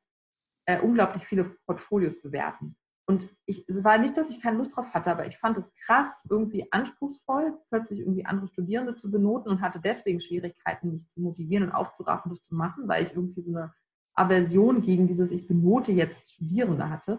[0.66, 2.76] äh, unglaublich viele Portfolios bewerten.
[3.08, 5.72] Und ich, es war nicht, dass ich keine Lust drauf hatte, aber ich fand es
[5.76, 11.20] krass, irgendwie anspruchsvoll, plötzlich irgendwie andere Studierende zu benoten und hatte deswegen Schwierigkeiten, mich zu
[11.20, 13.72] motivieren und aufzuraffen, das zu machen, weil ich irgendwie so eine
[14.14, 17.18] Aversion gegen dieses Ich benote jetzt Studierende hatte.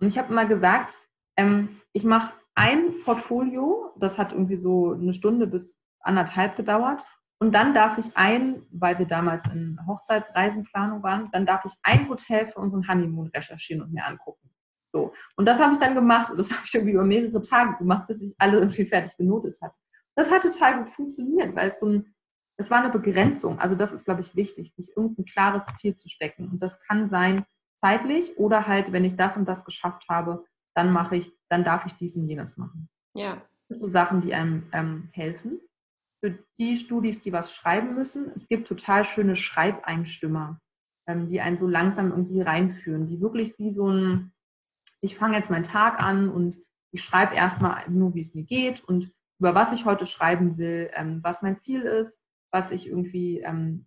[0.00, 0.98] Und ich habe immer gesagt,
[1.36, 7.06] ähm, ich mache ein Portfolio, das hat irgendwie so eine Stunde bis anderthalb gedauert.
[7.40, 12.08] Und dann darf ich ein, weil wir damals in Hochzeitsreisenplanung waren, dann darf ich ein
[12.08, 14.50] Hotel für unseren Honeymoon recherchieren und mir angucken.
[14.92, 15.12] So.
[15.36, 18.08] Und das habe ich dann gemacht und das habe ich irgendwie über mehrere Tage gemacht,
[18.08, 19.78] bis ich alle irgendwie fertig benotet hatte.
[20.16, 22.12] Das hat total gut funktioniert, weil es so ein,
[22.56, 23.60] es war eine Begrenzung.
[23.60, 26.48] Also das ist, glaube ich, wichtig, sich irgendein klares Ziel zu stecken.
[26.48, 27.44] Und das kann sein
[27.80, 30.44] zeitlich oder halt, wenn ich das und das geschafft habe,
[30.78, 32.88] dann mache ich, dann darf ich dies und jenes machen.
[33.16, 33.42] Ja.
[33.68, 35.60] Das sind so Sachen, die einem ähm, helfen.
[36.20, 40.60] Für die Studis, die was schreiben müssen, es gibt total schöne Schreibeinstimmer,
[41.08, 44.32] ähm, die einen so langsam irgendwie reinführen, die wirklich wie so ein,
[45.00, 46.56] ich fange jetzt meinen Tag an und
[46.92, 50.90] ich schreibe erstmal nur, wie es mir geht und über was ich heute schreiben will,
[50.94, 52.20] ähm, was mein Ziel ist,
[52.52, 53.86] was ich irgendwie ähm,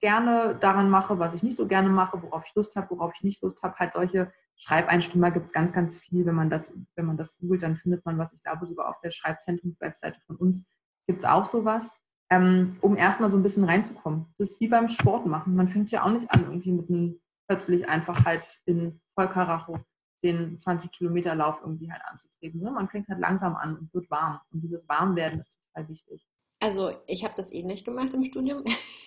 [0.00, 3.24] gerne daran mache, was ich nicht so gerne mache, worauf ich Lust habe, worauf ich
[3.24, 3.76] nicht Lust habe.
[3.76, 6.26] Halt solche Schreibeinstimmer gibt es ganz, ganz viel.
[6.26, 8.32] Wenn man das, wenn man das googelt, dann findet man was.
[8.32, 10.66] Ich glaube, sogar auf der Schreibzentrums-Webseite von uns
[11.06, 11.98] gibt es auch sowas,
[12.30, 14.26] ähm, um erstmal so ein bisschen reinzukommen.
[14.38, 15.56] Das ist wie beim Sport machen.
[15.56, 19.80] Man fängt ja auch nicht an, irgendwie mit einem plötzlich einfach halt in Vollkaracho
[20.22, 22.60] den 20-Kilometer-Lauf irgendwie halt anzutreten.
[22.60, 22.70] Ne?
[22.70, 24.40] Man fängt halt langsam an und wird warm.
[24.52, 26.28] Und dieses Warmwerden ist total wichtig.
[26.60, 28.64] Also ich habe das ähnlich gemacht im Studium.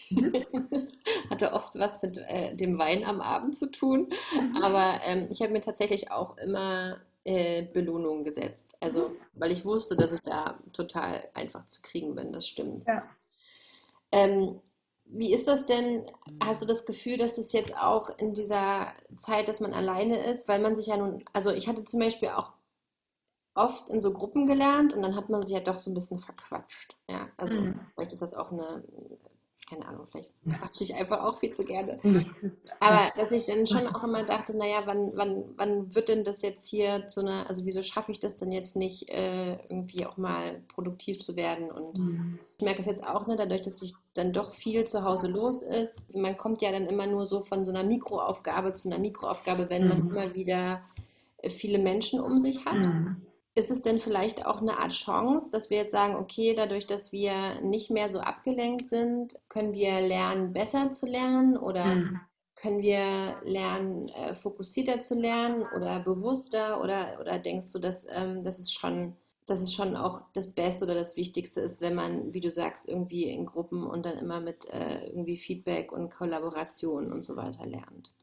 [0.09, 0.45] Mhm.
[0.71, 0.97] das
[1.29, 4.09] hatte oft was mit äh, dem Wein am Abend zu tun.
[4.35, 4.57] Mhm.
[4.61, 8.75] Aber ähm, ich habe mir tatsächlich auch immer äh, Belohnungen gesetzt.
[8.79, 9.15] Also mhm.
[9.35, 12.33] weil ich wusste, dass ich da total einfach zu kriegen bin.
[12.33, 12.85] Das stimmt.
[12.87, 13.03] Ja.
[14.11, 14.59] Ähm,
[15.05, 16.05] wie ist das denn?
[16.43, 20.47] Hast du das Gefühl, dass es jetzt auch in dieser Zeit, dass man alleine ist,
[20.47, 22.51] weil man sich ja nun, also ich hatte zum Beispiel auch
[23.55, 26.19] oft in so Gruppen gelernt und dann hat man sich ja doch so ein bisschen
[26.19, 26.95] verquatscht.
[27.09, 27.79] Ja, also mhm.
[27.93, 28.83] vielleicht ist das auch eine,
[29.69, 31.99] keine Ahnung, vielleicht quatsche ich einfach auch viel zu gerne.
[32.79, 36.41] Aber dass ich dann schon auch immer dachte, naja, wann, wann, wann wird denn das
[36.41, 40.17] jetzt hier zu einer, also wieso schaffe ich das denn jetzt nicht, äh, irgendwie auch
[40.17, 41.71] mal produktiv zu werden?
[41.71, 42.39] Und mhm.
[42.57, 45.61] ich merke es jetzt auch, ne, dadurch, dass sich dann doch viel zu Hause los
[45.61, 45.99] ist.
[46.13, 49.83] Man kommt ja dann immer nur so von so einer Mikroaufgabe zu einer Mikroaufgabe, wenn
[49.83, 49.89] mhm.
[49.89, 50.81] man immer wieder
[51.49, 52.87] viele Menschen um sich hat.
[53.55, 57.11] Ist es denn vielleicht auch eine Art Chance, dass wir jetzt sagen, okay, dadurch, dass
[57.11, 62.19] wir nicht mehr so abgelenkt sind, können wir lernen, besser zu lernen oder mhm.
[62.55, 68.43] können wir lernen, äh, fokussierter zu lernen oder bewusster oder, oder denkst du, dass ähm,
[68.43, 72.33] das ist schon dass es schon auch das Beste oder das Wichtigste ist, wenn man,
[72.33, 77.11] wie du sagst, irgendwie in Gruppen und dann immer mit äh, irgendwie Feedback und Kollaboration
[77.11, 78.13] und so weiter lernt.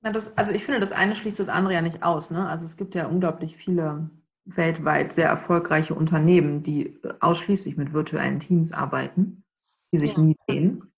[0.00, 2.30] Das, also ich finde, das eine schließt das andere ja nicht aus.
[2.30, 2.46] Ne?
[2.48, 4.10] Also es gibt ja unglaublich viele
[4.44, 9.44] weltweit sehr erfolgreiche Unternehmen, die ausschließlich mit virtuellen Teams arbeiten,
[9.92, 10.20] die sich ja.
[10.20, 10.92] nie sehen.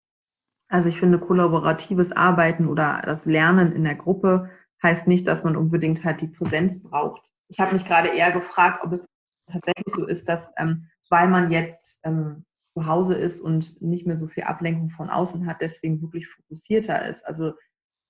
[0.69, 4.51] Also ich finde, kollaboratives Arbeiten oder das Lernen in der Gruppe
[4.83, 7.31] heißt nicht, dass man unbedingt halt die Präsenz braucht.
[7.49, 9.07] Ich habe mich gerade eher gefragt, ob es
[9.47, 14.19] tatsächlich so ist, dass ähm, weil man jetzt ähm, zu Hause ist und nicht mehr
[14.19, 17.25] so viel Ablenkung von außen hat, deswegen wirklich fokussierter ist.
[17.27, 17.55] Also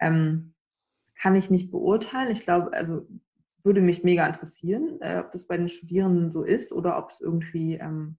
[0.00, 0.54] ähm,
[1.18, 2.32] kann ich nicht beurteilen.
[2.32, 3.06] Ich glaube, also
[3.66, 7.20] würde mich mega interessieren, äh, ob das bei den Studierenden so ist oder ob es
[7.20, 8.16] irgendwie ähm,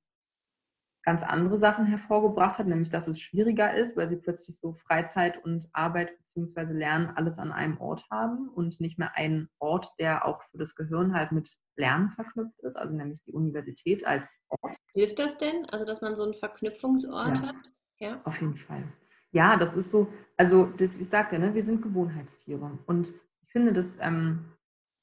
[1.07, 5.41] ganz andere Sachen hervorgebracht hat, nämlich dass es schwieriger ist, weil sie plötzlich so Freizeit
[5.45, 6.73] und Arbeit bzw.
[6.73, 10.75] Lernen alles an einem Ort haben und nicht mehr einen Ort, der auch für das
[10.75, 14.75] Gehirn halt mit Lernen verknüpft ist, also nämlich die Universität als Ort.
[14.93, 17.55] Hilft das denn, also dass man so einen Verknüpfungsort ja, hat?
[17.99, 18.83] Ja, auf jeden Fall.
[19.31, 23.71] Ja, das ist so, also das, ich sagte, ne, wir sind Gewohnheitstiere und ich finde
[23.71, 24.43] das ähm,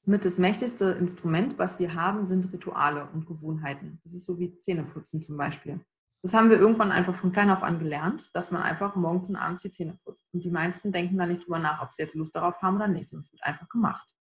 [0.05, 3.99] mit das mächtigste Instrument, was wir haben, sind Rituale und Gewohnheiten.
[4.03, 5.79] Das ist so wie Zähneputzen zum Beispiel.
[6.21, 9.35] Das haben wir irgendwann einfach von klein auf an gelernt, dass man einfach morgens und
[9.35, 10.25] abends die Zähne putzt.
[10.33, 12.87] Und die meisten denken da nicht drüber nach, ob sie jetzt Lust darauf haben oder
[12.87, 13.13] nicht.
[13.13, 14.15] Und es wird einfach gemacht.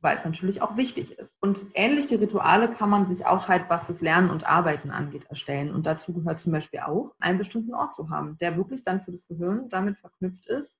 [0.00, 1.42] Weil es natürlich auch wichtig ist.
[1.42, 5.74] Und ähnliche Rituale kann man sich auch halt, was das Lernen und Arbeiten angeht, erstellen.
[5.74, 9.12] Und dazu gehört zum Beispiel auch, einen bestimmten Ort zu haben, der wirklich dann für
[9.12, 10.78] das Gehirn damit verknüpft ist,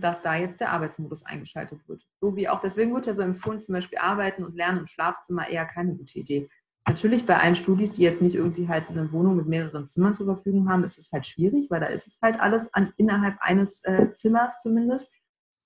[0.00, 2.02] dass da jetzt der Arbeitsmodus eingeschaltet wird.
[2.20, 5.48] So wie auch, deswegen wird ja so empfohlen, zum Beispiel Arbeiten und Lernen im Schlafzimmer
[5.48, 6.48] eher keine gute Idee.
[6.86, 10.26] Natürlich bei allen Studis, die jetzt nicht irgendwie halt eine Wohnung mit mehreren Zimmern zur
[10.26, 13.82] Verfügung haben, ist es halt schwierig, weil da ist es halt alles an, innerhalb eines
[13.84, 15.10] äh, Zimmers zumindest.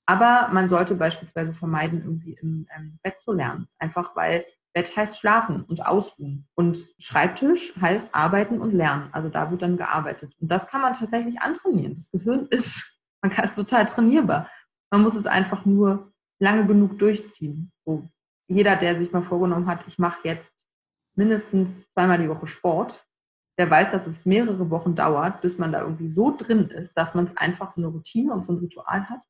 [0.07, 3.69] Aber man sollte beispielsweise vermeiden, irgendwie im ähm, Bett zu lernen.
[3.79, 6.47] Einfach weil Bett heißt schlafen und ausruhen.
[6.55, 9.09] Und Schreibtisch heißt arbeiten und lernen.
[9.13, 10.35] Also da wird dann gearbeitet.
[10.41, 11.97] Und das kann man tatsächlich antrainieren.
[11.97, 14.51] Das Gehirn ist man kann es total trainierbar.
[14.91, 17.73] Man muss es einfach nur lange genug durchziehen.
[17.85, 18.09] So,
[18.49, 20.55] jeder, der sich mal vorgenommen hat, ich mache jetzt
[21.15, 23.07] mindestens zweimal die Woche Sport,
[23.59, 27.15] der weiß, dass es mehrere Wochen dauert, bis man da irgendwie so drin ist, dass
[27.15, 29.21] man es einfach so eine Routine und so ein Ritual hat.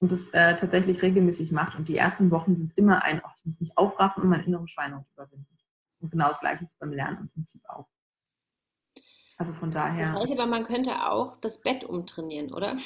[0.00, 1.78] und das äh, tatsächlich regelmäßig macht.
[1.78, 4.70] Und die ersten Wochen sind immer ein, oh, ich muss mich aufraffen und mein inneres
[4.70, 5.46] Schweinehund überwinden.
[6.00, 7.86] Und genau das Gleiche ist beim Lernen im Prinzip auch.
[9.40, 10.12] Also von daher.
[10.12, 12.76] Das heißt aber, man könnte auch das Bett umtrainieren, oder?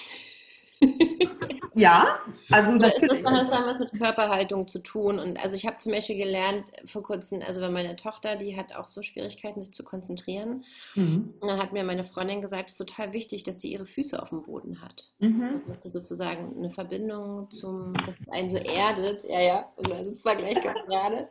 [1.76, 2.20] Ja,
[2.52, 3.02] also natürlich.
[3.02, 5.18] ist das dann, das dann was mit Körperhaltung zu tun?
[5.18, 8.76] Und also ich habe zum Beispiel gelernt vor kurzem, also bei meiner Tochter, die hat
[8.76, 10.64] auch so Schwierigkeiten, sich zu konzentrieren.
[10.94, 11.34] Mhm.
[11.40, 14.22] Und dann hat mir meine Freundin gesagt, es ist total wichtig, dass die ihre Füße
[14.22, 15.08] auf dem Boden hat.
[15.18, 15.62] Mhm.
[15.66, 19.24] Dass die sozusagen eine Verbindung zum, dass es einen so erdet.
[19.24, 21.28] Ja, ja, und man sitzt zwar gleich gerade.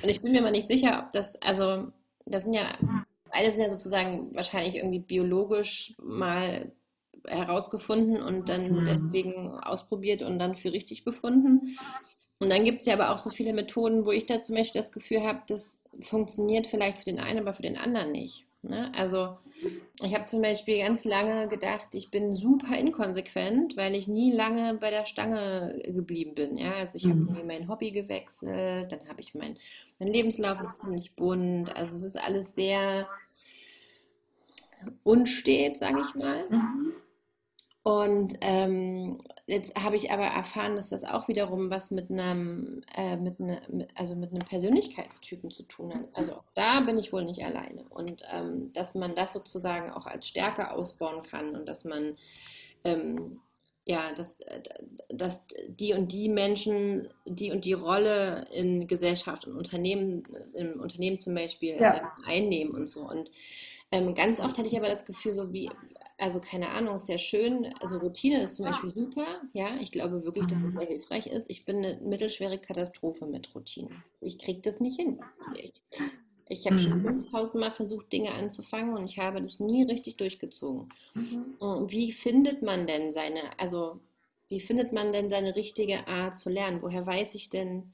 [0.00, 1.88] Und ich bin mir mal nicht sicher, ob das, also
[2.26, 2.66] das sind ja,
[3.34, 6.72] beide sind ja sozusagen wahrscheinlich irgendwie biologisch mal
[7.26, 8.84] herausgefunden und dann Mhm.
[8.86, 11.78] deswegen ausprobiert und dann für richtig befunden.
[12.38, 14.80] Und dann gibt es ja aber auch so viele Methoden, wo ich da zum Beispiel
[14.80, 18.46] das Gefühl habe, das funktioniert vielleicht für den einen, aber für den anderen nicht.
[18.64, 18.92] Ne?
[18.96, 19.38] Also
[20.02, 24.74] ich habe zum Beispiel ganz lange gedacht, ich bin super inkonsequent, weil ich nie lange
[24.74, 26.58] bei der Stange geblieben bin.
[26.58, 26.72] Ja?
[26.74, 27.28] Also ich habe Mhm.
[27.28, 29.56] irgendwie mein Hobby gewechselt, dann habe ich mein,
[29.98, 33.08] mein Lebenslauf ist ziemlich bunt, also es ist alles sehr
[35.02, 36.44] unstet, sage ich mal.
[36.48, 36.92] Mhm.
[37.86, 43.16] Und ähm, jetzt habe ich aber erfahren, dass das auch wiederum was mit einem, äh,
[43.18, 43.60] mit ne,
[43.94, 46.08] also mit einem Persönlichkeitstypen zu tun hat.
[46.14, 47.84] Also auch da bin ich wohl nicht alleine.
[47.90, 52.16] Und ähm, dass man das sozusagen auch als Stärke ausbauen kann und dass man
[52.84, 53.42] ähm,
[53.86, 54.62] ja, dass, äh,
[55.10, 61.20] dass die und die Menschen die und die Rolle in Gesellschaft und Unternehmen, im Unternehmen
[61.20, 61.96] zum Beispiel Ja.
[61.96, 63.02] äh, einnehmen und so.
[63.06, 63.30] Und
[63.92, 65.68] ähm, ganz oft hatte ich aber das Gefühl, so wie,
[66.18, 70.24] also keine Ahnung, ist ja schön, also Routine ist zum Beispiel super, ja, ich glaube
[70.24, 71.50] wirklich, dass es sehr hilfreich ist.
[71.50, 73.90] Ich bin eine mittelschwere Katastrophe mit Routine.
[74.20, 75.20] Ich kriege das nicht hin.
[75.56, 75.72] Ich,
[76.48, 77.02] ich habe schon Mhm.
[77.02, 80.88] 5000 Mal versucht, Dinge anzufangen und ich habe das nie richtig durchgezogen.
[81.14, 81.54] Mhm.
[81.88, 84.00] Wie findet man denn seine, also
[84.48, 86.82] wie findet man denn seine richtige Art zu lernen?
[86.82, 87.92] Woher weiß ich denn,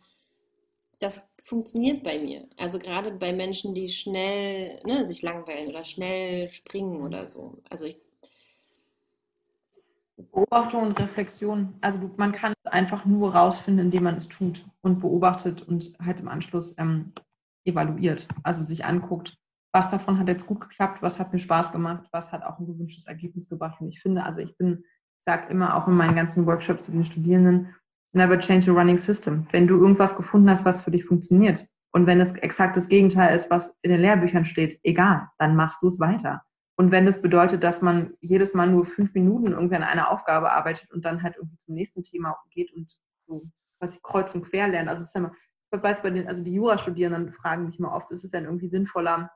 [0.98, 2.46] das funktioniert bei mir?
[2.56, 7.58] Also gerade bei Menschen, die schnell ne, sich langweilen oder schnell springen oder so.
[7.68, 7.96] Also ich,
[10.32, 11.74] Beobachtung und Reflexion.
[11.80, 16.20] Also man kann es einfach nur rausfinden, indem man es tut und beobachtet und halt
[16.20, 17.12] im Anschluss ähm,
[17.64, 18.26] evaluiert.
[18.42, 19.36] Also sich anguckt,
[19.72, 22.66] was davon hat jetzt gut geklappt, was hat mir Spaß gemacht, was hat auch ein
[22.66, 23.80] gewünschtes Ergebnis gebracht.
[23.80, 24.84] Und ich finde, also ich bin,
[25.20, 27.74] sage immer auch in meinen ganzen Workshops zu den Studierenden,
[28.12, 29.46] never change a running system.
[29.50, 33.36] Wenn du irgendwas gefunden hast, was für dich funktioniert und wenn es exakt das Gegenteil
[33.36, 36.42] ist, was in den Lehrbüchern steht, egal, dann machst du es weiter.
[36.80, 40.50] Und wenn das bedeutet, dass man jedes Mal nur fünf Minuten irgendwie an einer Aufgabe
[40.50, 43.42] arbeitet und dann halt irgendwie zum nächsten Thema geht und so
[43.80, 45.34] was kreuz und quer lernt, also ist ja immer,
[45.74, 48.70] ich weiß bei den, also die Jurastudierenden fragen mich mal oft, ist es denn irgendwie
[48.70, 49.30] sinnvoller,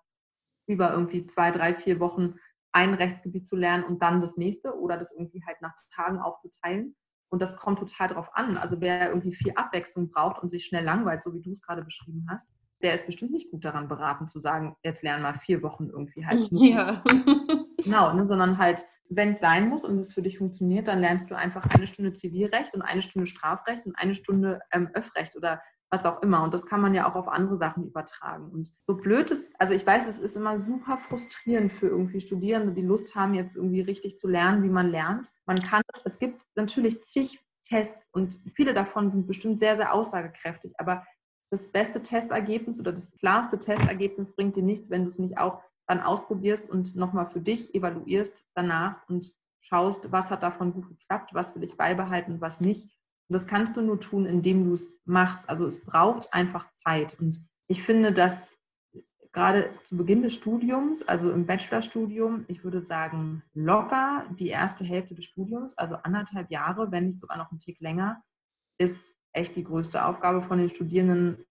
[0.67, 2.37] über irgendwie zwei, drei, vier Wochen
[2.73, 6.97] ein Rechtsgebiet zu lernen und dann das nächste oder das irgendwie halt nach Tagen aufzuteilen.
[7.29, 8.57] Und das kommt total drauf an.
[8.57, 11.85] Also wer irgendwie viel Abwechslung braucht und sich schnell langweilt, so wie du es gerade
[11.85, 12.49] beschrieben hast,
[12.83, 16.27] der ist bestimmt nicht gut daran beraten zu sagen, jetzt lernen mal vier Wochen irgendwie
[16.27, 16.49] halt.
[16.51, 17.03] ja.
[17.83, 21.31] Genau, ne, sondern halt, wenn es sein muss und es für dich funktioniert, dann lernst
[21.31, 25.61] du einfach eine Stunde Zivilrecht und eine Stunde Strafrecht und eine Stunde ähm, Öffrecht oder
[25.91, 26.43] was auch immer.
[26.43, 28.51] Und das kann man ja auch auf andere Sachen übertragen.
[28.51, 32.73] Und so blöd ist, also ich weiß, es ist immer super frustrierend für irgendwie Studierende,
[32.73, 35.29] die Lust haben, jetzt irgendwie richtig zu lernen, wie man lernt.
[35.47, 40.75] Man kann, es gibt natürlich zig Tests und viele davon sind bestimmt sehr, sehr aussagekräftig,
[40.79, 41.07] aber
[41.51, 45.63] das beste Testergebnis oder das klarste Testergebnis bringt dir nichts, wenn du es nicht auch
[45.87, 51.35] dann ausprobierst und nochmal für dich evaluierst danach und schaust, was hat davon gut geklappt,
[51.35, 52.85] was will ich beibehalten was nicht.
[53.29, 55.49] Und das kannst du nur tun, indem du es machst.
[55.49, 57.19] Also es braucht einfach Zeit.
[57.19, 58.59] Und ich finde, dass
[59.33, 65.15] gerade zu Beginn des Studiums, also im Bachelorstudium, ich würde sagen, locker die erste Hälfte
[65.15, 68.23] des Studiums, also anderthalb Jahre, wenn nicht sogar noch einen Tick länger,
[68.79, 71.44] ist echt die größte Aufgabe von den Studierenden,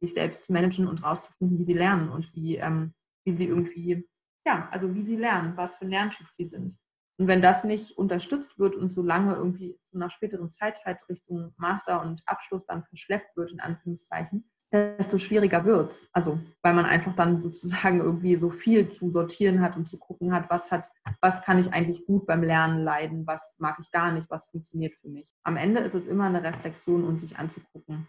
[0.00, 2.92] sich selbst zu managen und rauszufinden, wie sie lernen und wie, ähm,
[3.24, 4.06] wie sie irgendwie,
[4.46, 6.76] ja, also wie sie lernen, was für ein Lerntyp sie sind.
[7.18, 11.08] Und wenn das nicht unterstützt wird und so lange irgendwie so nach späteren Zeit halt
[11.08, 16.08] Richtung Master und Abschluss dann verschleppt wird, in Anführungszeichen, desto schwieriger wird es.
[16.12, 20.32] Also, weil man einfach dann sozusagen irgendwie so viel zu sortieren hat und zu gucken
[20.32, 24.12] hat, was hat, was kann ich eigentlich gut beim Lernen leiden, was mag ich gar
[24.12, 25.32] nicht, was funktioniert für mich.
[25.44, 28.08] Am Ende ist es immer eine Reflexion und sich anzugucken.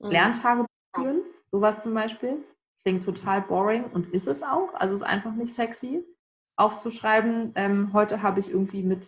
[0.00, 0.10] Mhm.
[0.10, 1.22] Lerntage führen,
[1.52, 2.44] sowas zum Beispiel,
[2.84, 4.74] klingt total boring und ist es auch.
[4.74, 6.04] Also ist einfach nicht sexy.
[6.56, 9.06] Aufzuschreiben, ähm, heute habe ich irgendwie mit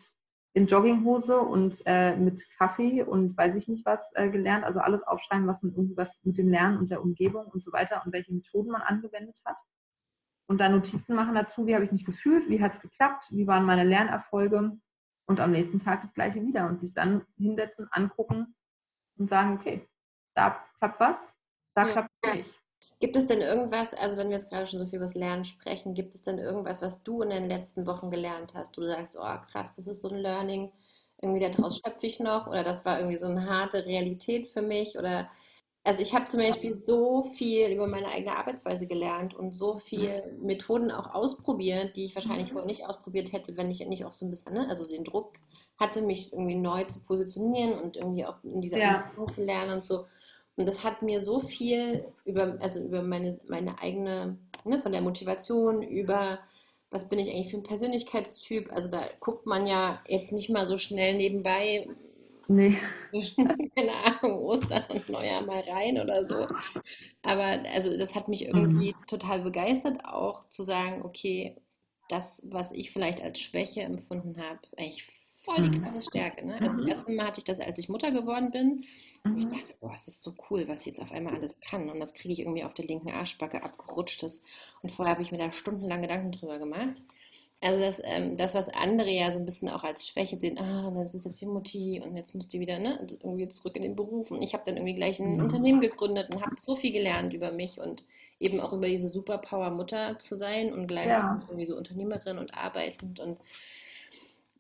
[0.57, 4.65] in Jogginghose und äh, mit Kaffee und weiß ich nicht was äh, gelernt.
[4.65, 7.75] Also alles aufschreiben, was man irgendwie was mit dem Lernen und der Umgebung und so
[7.75, 9.59] weiter und welche Methoden man angewendet hat.
[10.49, 13.47] Und dann Notizen machen dazu, wie habe ich mich gefühlt, wie hat es geklappt, wie
[13.47, 14.79] waren meine Lernerfolge
[15.27, 18.57] und am nächsten Tag das gleiche wieder und sich dann hinsetzen, angucken
[19.19, 19.87] und sagen, okay,
[20.35, 21.35] da klappt was,
[21.75, 21.93] da ja.
[21.93, 22.66] klappt es nicht.
[22.99, 25.45] Gibt es denn irgendwas, also wenn wir jetzt gerade schon so viel über das Lernen
[25.45, 28.77] sprechen, gibt es denn irgendwas, was du in den letzten Wochen gelernt hast?
[28.77, 30.73] Du sagst, oh krass, das ist so ein Learning,
[31.21, 34.99] irgendwie daraus schöpfe ich noch oder das war irgendwie so eine harte Realität für mich
[34.99, 35.29] oder
[35.87, 40.37] also ich habe zum Beispiel so viel über meine eigene Arbeitsweise gelernt und so viele
[40.41, 42.55] Methoden auch ausprobiert, die ich wahrscheinlich mhm.
[42.55, 45.35] vorher nicht ausprobiert hätte, wenn ich nicht auch so ein bisschen, ne, also den Druck
[45.79, 49.13] hatte, mich irgendwie neu zu positionieren und irgendwie auch in dieser ja.
[49.31, 50.07] zu lernen und so.
[50.57, 55.03] Und das hat mir so viel über, also über meine, meine eigene, ne, von der
[55.03, 56.39] Motivation, über
[56.91, 58.73] was bin ich eigentlich für ein Persönlichkeitstyp.
[58.73, 61.89] Also da guckt man ja jetzt nicht mal so schnell nebenbei,
[62.49, 62.77] Nee.
[63.75, 66.47] Keine Ahnung, Ostern und Neujahr mal rein oder so.
[67.23, 67.45] Aber
[67.75, 69.07] also das hat mich irgendwie mhm.
[69.07, 71.57] total begeistert, auch zu sagen, okay,
[72.09, 75.09] das, was ich vielleicht als Schwäche empfunden habe, ist eigentlich
[75.47, 75.83] voll die mhm.
[75.83, 76.45] krasse Stärke.
[76.45, 76.59] Ne?
[76.61, 76.89] Das mhm.
[76.89, 78.85] erste Mal hatte ich das, als ich Mutter geworden bin.
[79.25, 81.89] Und ich dachte, boah, es ist so cool, was ich jetzt auf einmal alles kann.
[81.89, 84.23] Und das kriege ich irgendwie auf der linken Arschbacke abgerutscht.
[84.83, 87.01] Und vorher habe ich mir da stundenlang Gedanken drüber gemacht.
[87.63, 90.91] Also das, ähm, das, was andere ja so ein bisschen auch als Schwäche sehen, ah,
[90.95, 93.97] das ist jetzt die Mutti und jetzt muss die wieder ne, irgendwie zurück in den
[93.97, 94.31] Beruf.
[94.31, 95.45] Und ich habe dann irgendwie gleich ein mhm.
[95.45, 98.05] Unternehmen gegründet und habe so viel gelernt über mich und
[98.41, 101.47] eben auch über diese Superpower Mutter zu sein und gleichzeitig ja.
[101.49, 103.39] irgendwie so Unternehmerin und arbeitend und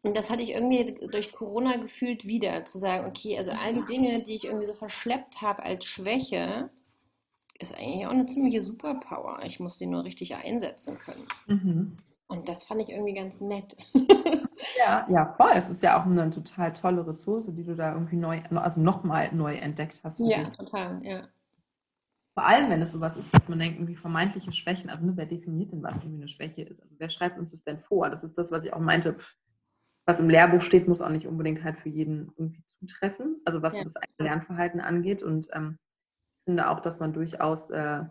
[0.06, 3.84] und das hatte ich irgendwie durch Corona gefühlt wieder, zu sagen, okay, also all die
[3.86, 6.70] Dinge, die ich irgendwie so verschleppt habe als Schwäche,
[7.58, 9.40] ist eigentlich auch eine ziemliche Superpower.
[9.44, 11.26] Ich muss die nur richtig einsetzen können.
[11.48, 11.96] Mhm.
[12.28, 13.76] Und das fand ich irgendwie ganz nett.
[14.78, 15.52] ja, ja, voll.
[15.54, 19.34] Es ist ja auch eine total tolle Ressource, die du da irgendwie neu, also nochmal
[19.34, 20.20] neu entdeckt hast.
[20.20, 20.56] Ja, dich.
[20.56, 21.22] total, ja.
[22.34, 25.26] Vor allem, wenn es sowas ist, dass man denkt, irgendwie vermeintliche Schwächen, also ne, wer
[25.26, 26.80] definiert denn, was irgendwie eine Schwäche ist?
[26.82, 28.08] Also wer schreibt uns das denn vor?
[28.10, 29.16] Das ist das, was ich auch meinte.
[30.06, 33.36] Was im Lehrbuch steht, muss auch nicht unbedingt halt für jeden irgendwie zutreffen.
[33.44, 33.84] Also was ja.
[33.84, 35.22] das eigene Lernverhalten angeht.
[35.22, 35.78] Und ähm,
[36.38, 38.04] ich finde auch, dass man durchaus äh,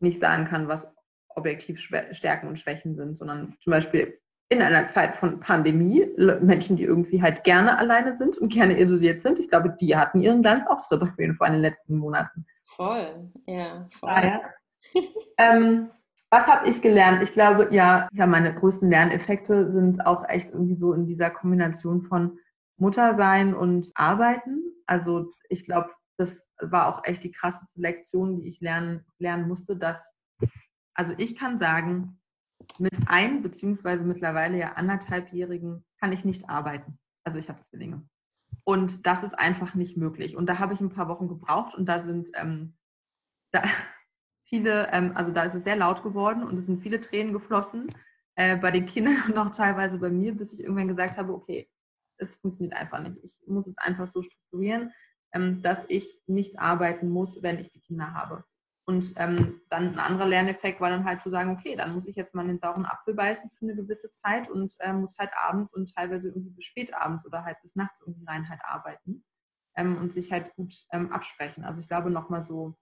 [0.00, 0.92] nicht sagen kann, was
[1.28, 4.20] objektiv Stärken und Schwächen sind, sondern zum Beispiel
[4.50, 6.06] in einer Zeit von Pandemie,
[6.40, 10.20] Menschen, die irgendwie halt gerne alleine sind und gerne isoliert sind, ich glaube, die hatten
[10.20, 12.44] ihren Glanzauftritt auf jeden Fall in den letzten Monaten.
[12.64, 14.10] Voll, ja, voll.
[14.10, 14.40] Ah, ja.
[15.38, 15.90] ähm,
[16.30, 17.22] was habe ich gelernt?
[17.22, 22.02] Ich glaube, ja, ja, meine größten Lerneffekte sind auch echt irgendwie so in dieser Kombination
[22.02, 22.38] von
[22.76, 24.62] Muttersein und Arbeiten.
[24.86, 29.76] Also ich glaube, das war auch echt die krasseste Lektion, die ich lernen, lernen musste,
[29.76, 30.14] dass
[30.94, 32.20] also ich kann sagen,
[32.78, 36.98] mit ein beziehungsweise mittlerweile ja anderthalbjährigen kann ich nicht arbeiten.
[37.24, 38.06] Also ich habe Zwillinge.
[38.64, 40.36] Und das ist einfach nicht möglich.
[40.36, 42.76] Und da habe ich ein paar Wochen gebraucht und da sind ähm,
[43.52, 43.62] da
[44.50, 47.88] viele, ähm, also da ist es sehr laut geworden und es sind viele Tränen geflossen
[48.34, 51.70] äh, bei den Kindern und auch teilweise bei mir, bis ich irgendwann gesagt habe, okay,
[52.18, 53.16] es funktioniert einfach nicht.
[53.22, 54.92] Ich muss es einfach so strukturieren,
[55.32, 58.44] ähm, dass ich nicht arbeiten muss, wenn ich die Kinder habe.
[58.86, 62.16] Und ähm, dann ein anderer Lerneffekt war dann halt zu sagen, okay, dann muss ich
[62.16, 65.72] jetzt mal den sauren Apfel beißen für eine gewisse Zeit und äh, muss halt abends
[65.72, 69.24] und teilweise irgendwie bis spät abends oder halt bis nachts irgendwie rein halt arbeiten
[69.76, 71.64] ähm, und sich halt gut ähm, absprechen.
[71.64, 72.74] Also ich glaube nochmal so,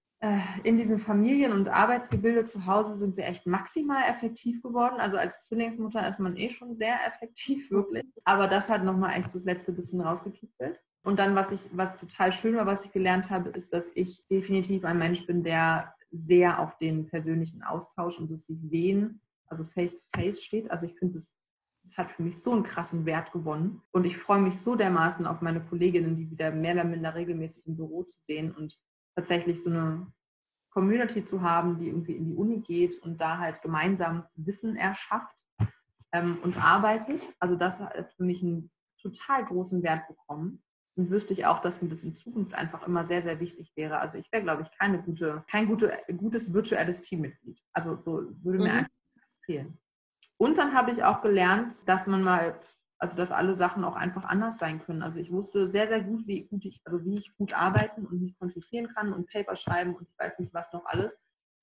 [0.64, 4.97] in diesem Familien- und Arbeitsgebilde zu Hause sind wir echt maximal effektiv geworden.
[4.99, 8.05] Also als Zwillingsmutter ist man eh schon sehr effektiv, wirklich.
[8.25, 10.81] Aber das hat nochmal echt das letzte bisschen rausgekitzelt.
[11.05, 14.27] Und dann, was ich, was total schön war, was ich gelernt habe, ist, dass ich
[14.29, 19.64] definitiv ein Mensch bin, der sehr auf den persönlichen Austausch und das sich sehen, also
[19.64, 20.71] face-to-face -face steht.
[20.71, 21.37] Also ich finde, das,
[21.85, 23.83] das hat für mich so einen krassen Wert gewonnen.
[23.93, 27.66] Und ich freue mich so dermaßen auf meine Kolleginnen, die wieder mehr oder minder regelmäßig
[27.69, 28.77] im Büro zu sehen und
[29.19, 30.07] tatsächlich so eine
[30.71, 35.45] Community zu haben, die irgendwie in die Uni geht und da halt gemeinsam Wissen erschafft
[36.12, 37.35] ähm, und arbeitet.
[37.41, 38.71] Also das hat für mich einen
[39.03, 40.62] total großen Wert bekommen
[40.95, 43.99] und wüsste ich auch, dass mir das in Zukunft einfach immer sehr, sehr wichtig wäre.
[43.99, 47.61] Also ich wäre, glaube ich, keine gute, kein gute, gutes virtuelles Teammitglied.
[47.73, 48.79] Also so würde mir mhm.
[48.79, 48.91] einfach
[49.45, 49.79] fehlen.
[50.37, 52.61] Und dann habe ich auch gelernt, dass man mal,
[52.99, 55.03] also dass alle Sachen auch einfach anders sein können.
[55.03, 58.21] Also ich wusste sehr, sehr gut, wie gut ich, also wie ich gut arbeiten und
[58.21, 61.19] mich konzentrieren kann und Paper schreiben und ich weiß nicht was noch alles.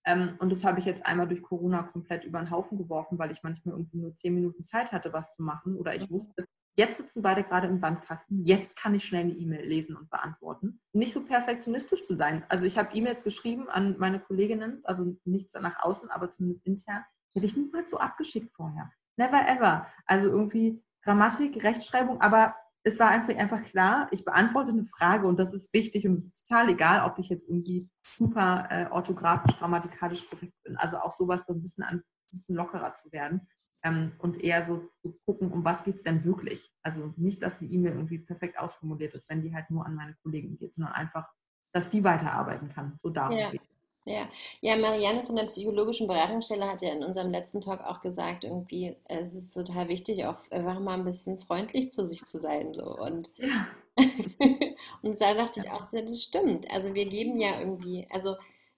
[0.05, 3.31] Ähm, und das habe ich jetzt einmal durch Corona komplett über den Haufen geworfen, weil
[3.31, 5.75] ich manchmal irgendwie nur zehn Minuten Zeit hatte, was zu machen.
[5.75, 6.15] Oder ich mhm.
[6.15, 6.45] wusste,
[6.77, 8.43] Jetzt sitzen beide gerade im Sandkasten.
[8.43, 10.81] Jetzt kann ich schnell eine E-Mail lesen und beantworten.
[10.91, 12.43] Nicht so perfektionistisch zu sein.
[12.49, 17.05] Also ich habe E-Mails geschrieben an meine Kolleginnen, also nichts nach außen, aber zumindest intern.
[17.33, 18.91] Hätte ich niemals so abgeschickt vorher.
[19.17, 19.87] Never ever.
[20.05, 25.39] Also irgendwie Grammatik, Rechtschreibung, aber es war einfach, einfach klar, ich beantworte eine Frage und
[25.39, 29.57] das ist wichtig und es ist total egal, ob ich jetzt irgendwie super äh, orthografisch,
[29.57, 30.77] grammatikalisch korrekt bin.
[30.77, 32.03] Also auch sowas so ein bisschen an
[32.47, 33.47] lockerer zu werden
[33.83, 36.71] ähm, und eher so zu gucken, um was geht es denn wirklich.
[36.83, 40.15] Also nicht, dass die E-Mail irgendwie perfekt ausformuliert ist, wenn die halt nur an meine
[40.21, 41.27] Kollegen geht, sondern einfach,
[41.71, 42.97] dass die weiterarbeiten kann.
[42.99, 43.49] So darum ja.
[43.49, 43.61] geht
[44.05, 44.29] ja,
[44.61, 48.95] ja, Marianne von der psychologischen Beratungsstelle hat ja in unserem letzten Talk auch gesagt, irgendwie,
[49.05, 52.73] es ist total wichtig, auch einfach mal ein bisschen freundlich zu sich zu sein.
[52.73, 52.85] So.
[52.85, 53.67] Und, ja.
[55.01, 56.71] und da dachte ich auch, das stimmt.
[56.71, 58.35] Also wir geben ja irgendwie, also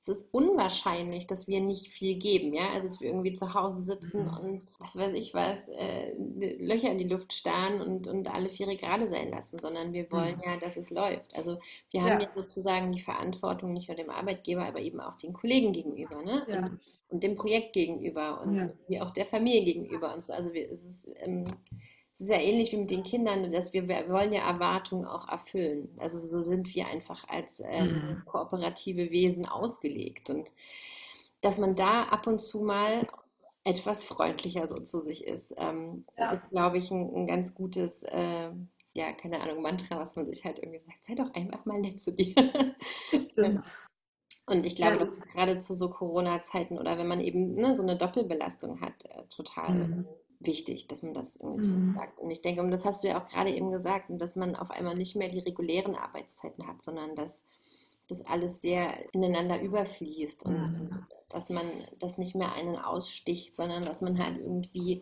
[0.07, 3.81] es ist unwahrscheinlich, dass wir nicht viel geben, ja, also dass wir irgendwie zu Hause
[3.81, 4.37] sitzen mhm.
[4.37, 6.13] und was weiß ich was, äh,
[6.59, 10.35] Löcher in die Luft starren und, und alle Viere gerade sein lassen, sondern wir wollen
[10.35, 10.43] mhm.
[10.45, 11.35] ja, dass es läuft.
[11.35, 11.59] Also
[11.91, 12.27] wir haben ja.
[12.27, 16.45] ja sozusagen die Verantwortung nicht nur dem Arbeitgeber, aber eben auch den Kollegen gegenüber, ne?
[16.49, 16.57] Ja.
[16.59, 16.79] Und,
[17.09, 18.69] und, dem Projekt gegenüber und ja.
[18.87, 20.33] wie auch der Familie gegenüber und so.
[20.33, 21.53] Also wir, es ist ähm,
[22.17, 25.27] es ist ja ähnlich wie mit den Kindern, dass wir, wir wollen ja Erwartungen auch
[25.27, 25.89] erfüllen.
[25.99, 28.21] Also so sind wir einfach als ähm, mhm.
[28.25, 30.31] kooperative Wesen ausgelegt.
[30.31, 30.51] Und
[31.41, 33.07] dass man da ab und zu mal
[33.63, 36.31] etwas freundlicher so zu sich ist, ähm, ja.
[36.31, 38.49] ist, glaube ich, ein, ein, ganz gutes, äh,
[38.95, 42.01] ja, keine Ahnung, Mantra, was man sich halt irgendwie sagt, sei doch einfach mal nett
[42.01, 42.33] zu dir.
[43.13, 43.61] Stimmt.
[44.47, 44.99] Und ich glaube, ja.
[45.01, 49.05] das ist gerade zu so Corona-Zeiten oder wenn man eben ne, so eine Doppelbelastung hat,
[49.05, 50.07] äh, total mhm
[50.39, 51.93] wichtig, dass man das irgendwie mhm.
[51.93, 52.19] sagt.
[52.19, 54.71] Und ich denke, und das hast du ja auch gerade eben gesagt, dass man auf
[54.71, 57.45] einmal nicht mehr die regulären Arbeitszeiten hat, sondern dass
[58.07, 61.05] das alles sehr ineinander überfließt und mhm.
[61.29, 61.65] dass man
[61.99, 65.01] das nicht mehr einen aussticht, sondern dass man halt irgendwie,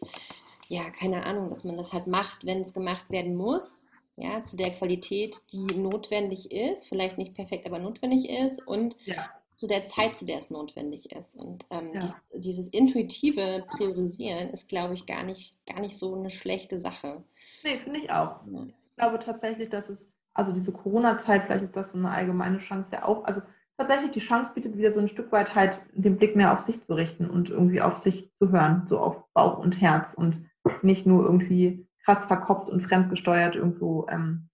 [0.67, 3.85] ja, keine Ahnung, dass man das halt macht, wenn es gemacht werden muss,
[4.17, 9.29] ja, zu der Qualität, die notwendig ist, vielleicht nicht perfekt, aber notwendig ist und ja
[9.57, 11.35] zu der Zeit, zu der es notwendig ist.
[11.35, 12.01] Und ähm, ja.
[12.01, 17.23] dies, dieses intuitive Priorisieren ist, glaube ich, gar nicht, gar nicht so eine schlechte Sache.
[17.63, 18.45] Nee, finde ich auch.
[18.47, 18.65] Ja.
[18.65, 22.95] Ich glaube tatsächlich, dass es, also diese Corona-Zeit, vielleicht ist das so eine allgemeine Chance
[22.95, 23.41] ja auch, also
[23.77, 26.83] tatsächlich die Chance bietet wieder so ein Stück weit halt den Blick mehr auf sich
[26.83, 30.45] zu richten und irgendwie auf sich zu hören, so auf Bauch und Herz und
[30.81, 34.49] nicht nur irgendwie krass verkopft und fremdgesteuert irgendwo ähm,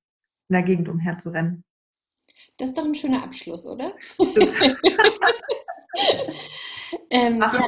[0.49, 1.63] in der Gegend umherzurennen.
[2.57, 3.93] Das ist doch ein schöner Abschluss, oder?
[7.09, 7.67] ähm, Ach, ja,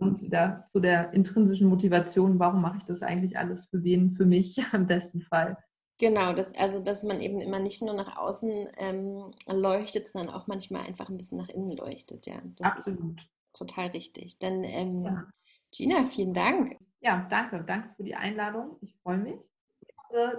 [0.00, 4.26] dann wieder zu der intrinsischen Motivation, warum mache ich das eigentlich alles für wen, für
[4.26, 5.56] mich im besten Fall.
[5.98, 10.46] Genau, das, also dass man eben immer nicht nur nach außen ähm, leuchtet, sondern auch
[10.46, 12.26] manchmal einfach ein bisschen nach innen leuchtet.
[12.26, 13.20] Ja, das Absolut.
[13.20, 14.38] Ist total richtig.
[14.38, 15.26] Dann ähm, ja.
[15.74, 16.76] Gina, vielen Dank.
[17.00, 17.64] Ja, danke.
[17.66, 18.76] Danke für die Einladung.
[18.82, 19.36] Ich freue mich,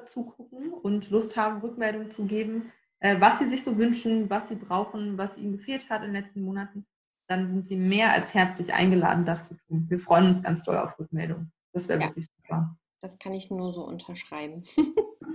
[0.06, 4.56] zugucken und Lust haben, Rückmeldungen zu geben äh, was sie sich so wünschen, was sie
[4.56, 6.86] brauchen, was ihnen gefehlt hat in den letzten Monaten,
[7.28, 9.86] dann sind sie mehr als herzlich eingeladen, das zu tun.
[9.90, 11.52] Wir freuen uns ganz doll auf Rückmeldung.
[11.74, 12.76] Das wäre ja, wirklich super.
[13.02, 14.64] Das kann ich nur so unterschreiben.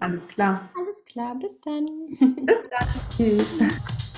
[0.01, 0.71] Alles klar.
[0.77, 1.87] Alles klar, bis dann.
[2.45, 2.89] Bis dann.
[3.17, 4.12] Tschüss.